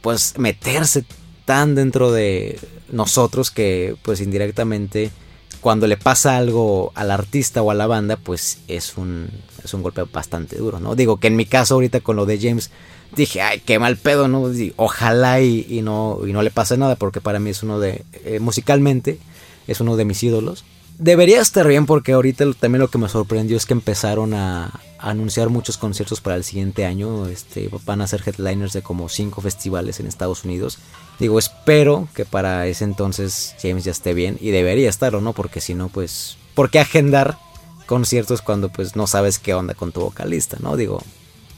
[0.00, 1.04] pues, meterse
[1.44, 2.58] tan dentro de,
[2.92, 5.10] nosotros que pues indirectamente
[5.60, 9.28] cuando le pasa algo al artista o a la banda pues es un,
[9.64, 10.94] es un golpe bastante duro, ¿no?
[10.94, 12.70] Digo que en mi caso ahorita con lo de James
[13.14, 14.50] dije, ay, qué mal pedo, ¿no?
[14.76, 18.40] Ojalá y, no, y no le pase nada porque para mí es uno de, eh,
[18.40, 19.18] musicalmente,
[19.66, 20.64] es uno de mis ídolos.
[21.02, 25.48] Debería estar bien porque ahorita también lo que me sorprendió es que empezaron a, anunciar
[25.48, 27.26] muchos conciertos para el siguiente año.
[27.26, 30.78] Este, van a ser headliners de como cinco festivales en Estados Unidos.
[31.18, 35.32] Digo, espero que para ese entonces James ya esté bien y debería estarlo, ¿no?
[35.32, 37.36] Porque si no, pues, ¿por qué agendar
[37.86, 40.76] conciertos cuando pues no sabes qué onda con tu vocalista, ¿no?
[40.76, 41.02] Digo,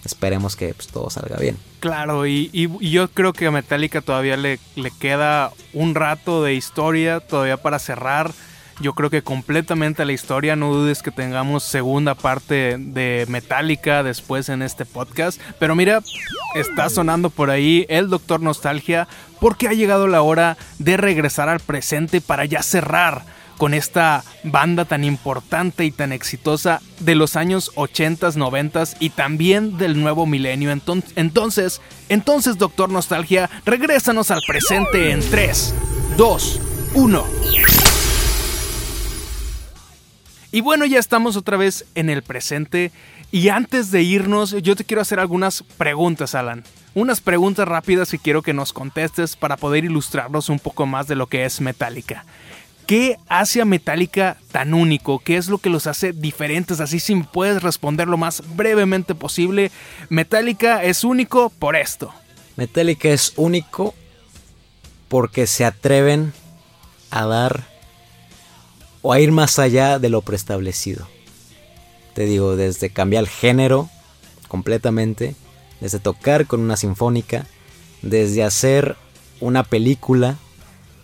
[0.06, 1.58] esperemos que pues, todo salga bien.
[1.80, 6.54] Claro, y, y, yo creo que a Metallica todavía le, le queda un rato de
[6.54, 8.32] historia todavía para cerrar
[8.80, 10.56] yo creo que completamente la historia.
[10.56, 15.40] No dudes que tengamos segunda parte de Metallica después en este podcast.
[15.58, 16.02] Pero mira,
[16.54, 19.08] está sonando por ahí el Doctor Nostalgia
[19.40, 23.22] porque ha llegado la hora de regresar al presente para ya cerrar
[23.58, 29.78] con esta banda tan importante y tan exitosa de los años 80, 90 y también
[29.78, 30.72] del nuevo milenio.
[31.14, 35.74] Entonces, entonces, Doctor Nostalgia, regrésanos al presente en 3,
[36.16, 36.60] 2,
[36.94, 37.93] 1.
[40.54, 42.92] Y bueno, ya estamos otra vez en el presente.
[43.32, 46.62] Y antes de irnos, yo te quiero hacer algunas preguntas, Alan.
[46.94, 51.16] Unas preguntas rápidas que quiero que nos contestes para poder ilustrarnos un poco más de
[51.16, 52.24] lo que es Metallica.
[52.86, 55.18] ¿Qué hace a Metallica tan único?
[55.18, 56.78] ¿Qué es lo que los hace diferentes?
[56.78, 59.72] Así si puedes responder lo más brevemente posible.
[60.08, 62.14] Metallica es único por esto.
[62.54, 63.92] Metallica es único
[65.08, 66.32] porque se atreven
[67.10, 67.73] a dar
[69.06, 71.06] o a ir más allá de lo preestablecido.
[72.14, 73.90] Te digo, desde cambiar el género
[74.48, 75.36] completamente,
[75.82, 77.46] desde tocar con una sinfónica,
[78.00, 78.96] desde hacer
[79.40, 80.38] una película,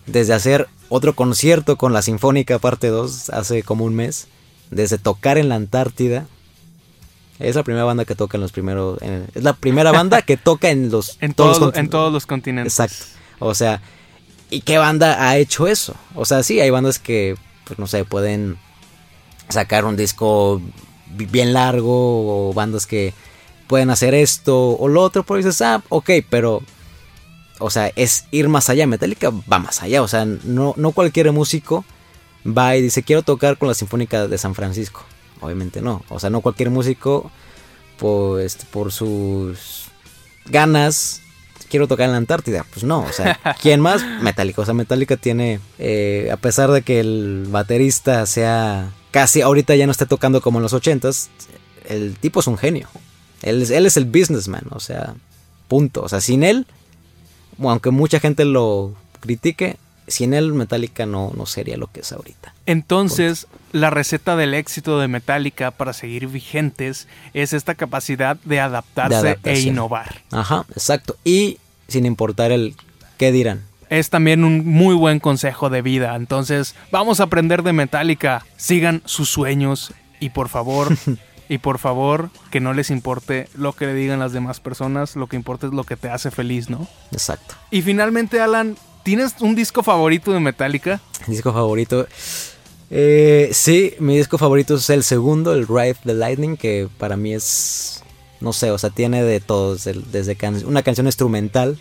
[0.07, 4.29] desde hacer otro concierto con la Sinfónica parte 2 hace como un mes,
[4.71, 6.27] desde tocar en la Antártida.
[7.39, 8.99] Es la primera banda que toca en los primeros.
[9.35, 11.19] es la primera banda que toca en los.
[11.21, 12.81] en, todos, en todos los continentes.
[12.81, 13.05] Exacto.
[13.41, 13.83] O sea,
[14.49, 15.95] ¿y qué banda ha hecho eso?
[16.15, 17.37] O sea, sí, hay bandas que
[17.71, 18.59] pues no sé, pueden
[19.49, 20.61] sacar un disco
[21.07, 23.15] bien largo o bandas que
[23.69, 26.65] pueden hacer esto o lo otro, pero dices, ah, ok, pero,
[27.61, 28.89] o sea, es ir más allá.
[28.89, 31.85] Metallica va más allá, o sea, no, no cualquier músico
[32.45, 35.05] va y dice, quiero tocar con la Sinfónica de San Francisco.
[35.41, 37.31] Obviamente no, o sea, no cualquier músico,
[37.99, 39.85] pues, por sus
[40.47, 41.23] ganas
[41.71, 42.67] quiero tocar en la Antártida.
[42.71, 44.05] Pues no, o sea, ¿quién más?
[44.21, 44.61] Metallica.
[44.61, 49.87] O sea, Metallica tiene, eh, a pesar de que el baterista sea casi ahorita ya
[49.87, 51.31] no esté tocando como en los ochentas,
[51.89, 52.89] el tipo es un genio.
[53.43, 55.15] Él es, él es el businessman, o sea,
[55.69, 56.03] punto.
[56.03, 56.67] O sea, sin él,
[57.59, 59.77] aunque mucha gente lo critique,
[60.11, 62.55] sin él Metallica no, no sería lo que es ahorita.
[62.67, 69.39] Entonces, la receta del éxito de Metallica para seguir vigentes es esta capacidad de adaptarse
[69.45, 70.23] e innovar.
[70.31, 71.17] Ajá, exacto.
[71.25, 71.59] Y
[71.89, 72.75] sin importar el
[73.17, 73.63] qué dirán.
[73.89, 76.15] Es también un muy buen consejo de vida.
[76.15, 78.47] Entonces, vamos a aprender de Metallica.
[78.57, 80.97] Sigan sus sueños y por favor,
[81.49, 85.17] y por favor, que no les importe lo que le digan las demás personas.
[85.17, 86.87] Lo que importa es lo que te hace feliz, ¿no?
[87.11, 87.57] Exacto.
[87.73, 91.01] Y finalmente, Alan, ¿tienes un disco favorito de Metallica?
[91.27, 92.07] Disco favorito.
[92.91, 97.35] Eh, sí, mi disco favorito es el segundo, el Ride the Lightning, que para mí
[97.35, 98.03] es
[98.41, 101.79] no sé, o sea, tiene de todo, desde, una canción instrumental,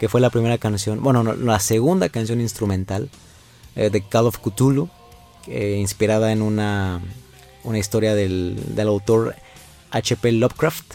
[0.00, 3.10] que fue la primera canción, bueno, la segunda canción instrumental
[3.76, 4.88] eh, de Call of Cthulhu,
[5.46, 7.00] inspirada en una,
[7.64, 9.34] una historia del, del autor
[9.90, 10.32] H.P.
[10.32, 10.94] Lovecraft,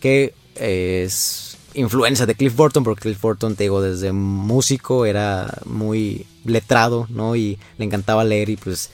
[0.00, 6.26] que es influencia de Cliff Burton, porque Cliff Burton, te digo, desde músico era muy
[6.44, 7.36] letrado, ¿no?
[7.36, 8.90] Y le encantaba leer y pues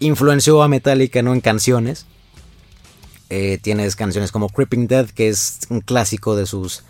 [0.00, 1.32] influenció a Metallica, ¿no?
[1.32, 2.06] En canciones.
[3.30, 6.84] Eh, tienes canciones como Creeping Dead, que es un clásico de sus,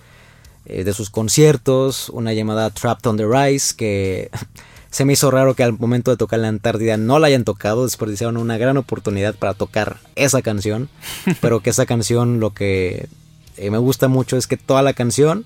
[0.66, 2.09] eh, de sus conciertos.
[2.11, 4.31] Una llamada Trapped on the Rise, que
[4.91, 7.85] se me hizo raro que al momento de tocar la Antártida no la hayan tocado.
[7.85, 10.89] Desperdiciaron una gran oportunidad para tocar esa canción.
[11.41, 13.09] pero que esa canción lo que
[13.57, 15.45] eh, me gusta mucho es que toda la canción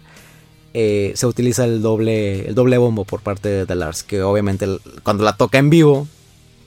[0.72, 4.04] se utiliza el doble, el doble bombo por parte de Lars.
[4.04, 4.64] Que obviamente
[5.02, 6.06] cuando la toca en vivo,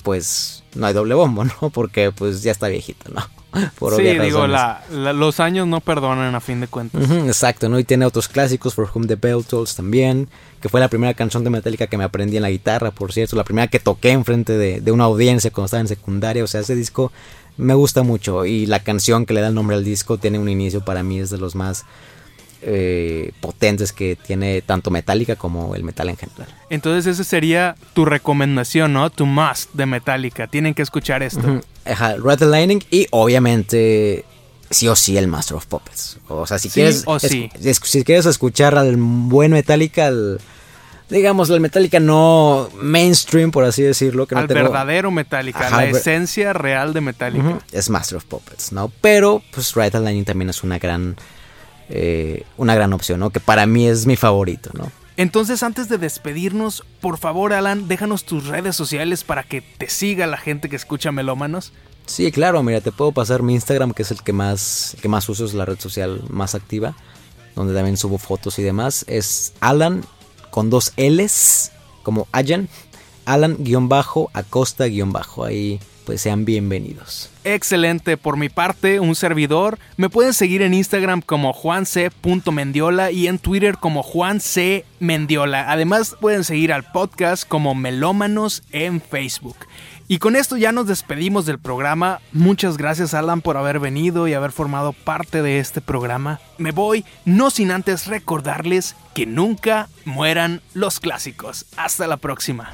[0.04, 1.70] pues no hay doble bombo, ¿no?
[1.70, 3.22] Porque pues ya está viejito, ¿no?
[3.98, 7.10] sí, digo, los años no perdonan a fin de cuentas.
[7.12, 7.80] exacto, ¿no?
[7.80, 10.30] Y tiene otros clásicos, For Whom the Bell Tolls también,
[10.62, 13.36] que fue la primera canción de Metallica que me aprendí en la guitarra, por cierto,
[13.36, 16.62] la primera que toqué enfrente de, de una audiencia cuando estaba en secundaria, o sea,
[16.62, 17.12] ese disco
[17.58, 20.50] me gusta mucho y la canción que le da el nombre al disco tiene un
[20.50, 21.86] inicio para mí es de los más
[22.64, 26.48] eh, potentes que tiene tanto Metallica como el metal en general.
[26.70, 29.10] Entonces esa sería tu recomendación, ¿no?
[29.10, 30.48] Tu must de Metallica.
[30.48, 31.62] Tienen que escuchar esto.
[31.86, 34.26] Ajá, Red the Lightning y obviamente
[34.70, 36.20] sí o sí el Master of Puppets.
[36.28, 40.12] O sea, si quieres si quieres escuchar al buen Metallica,
[41.12, 44.26] digamos, el Metallica no mainstream, por así decirlo.
[44.26, 47.60] Que al verdadero Metallica, la esencia real de Metallica.
[47.72, 48.92] Es Master of Puppets, ¿no?
[49.02, 51.16] Pero, pues, the Lightning también es una gran
[51.90, 53.32] eh, una gran opción, ¿no?
[53.32, 54.90] Que para mí es mi favorito, ¿no?
[55.18, 60.26] Entonces, antes de despedirnos, por favor, Alan, déjanos tus redes sociales para que te siga
[60.26, 61.74] la gente que escucha Melómanos.
[62.06, 65.28] Sí, claro, mira, te puedo pasar mi Instagram, que es el que más, que más
[65.28, 66.96] uso, es la red social más activa,
[67.56, 69.04] donde también subo fotos y demás.
[69.08, 70.04] Es Alan
[70.52, 71.72] con dos L's,
[72.04, 72.70] como Ayan,
[73.26, 75.44] Alan-Acosta-Bajo.
[75.44, 77.30] Ahí pues sean bienvenidos.
[77.44, 79.80] Excelente, por mi parte, un servidor.
[79.98, 85.72] Me pueden seguir en Instagram como juanc.mendiola y en Twitter como juancmendiola.
[85.72, 89.58] Además, pueden seguir al podcast como Melómanos en Facebook.
[90.12, 92.20] Y con esto ya nos despedimos del programa.
[92.34, 96.42] Muchas gracias Alan por haber venido y haber formado parte de este programa.
[96.58, 101.66] Me voy, no sin antes recordarles que nunca mueran los clásicos.
[101.78, 102.74] Hasta la próxima.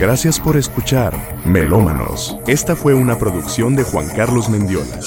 [0.00, 1.14] Gracias por escuchar
[1.44, 2.38] Melómanos.
[2.46, 4.98] Esta fue una producción de Juan Carlos Mendiola.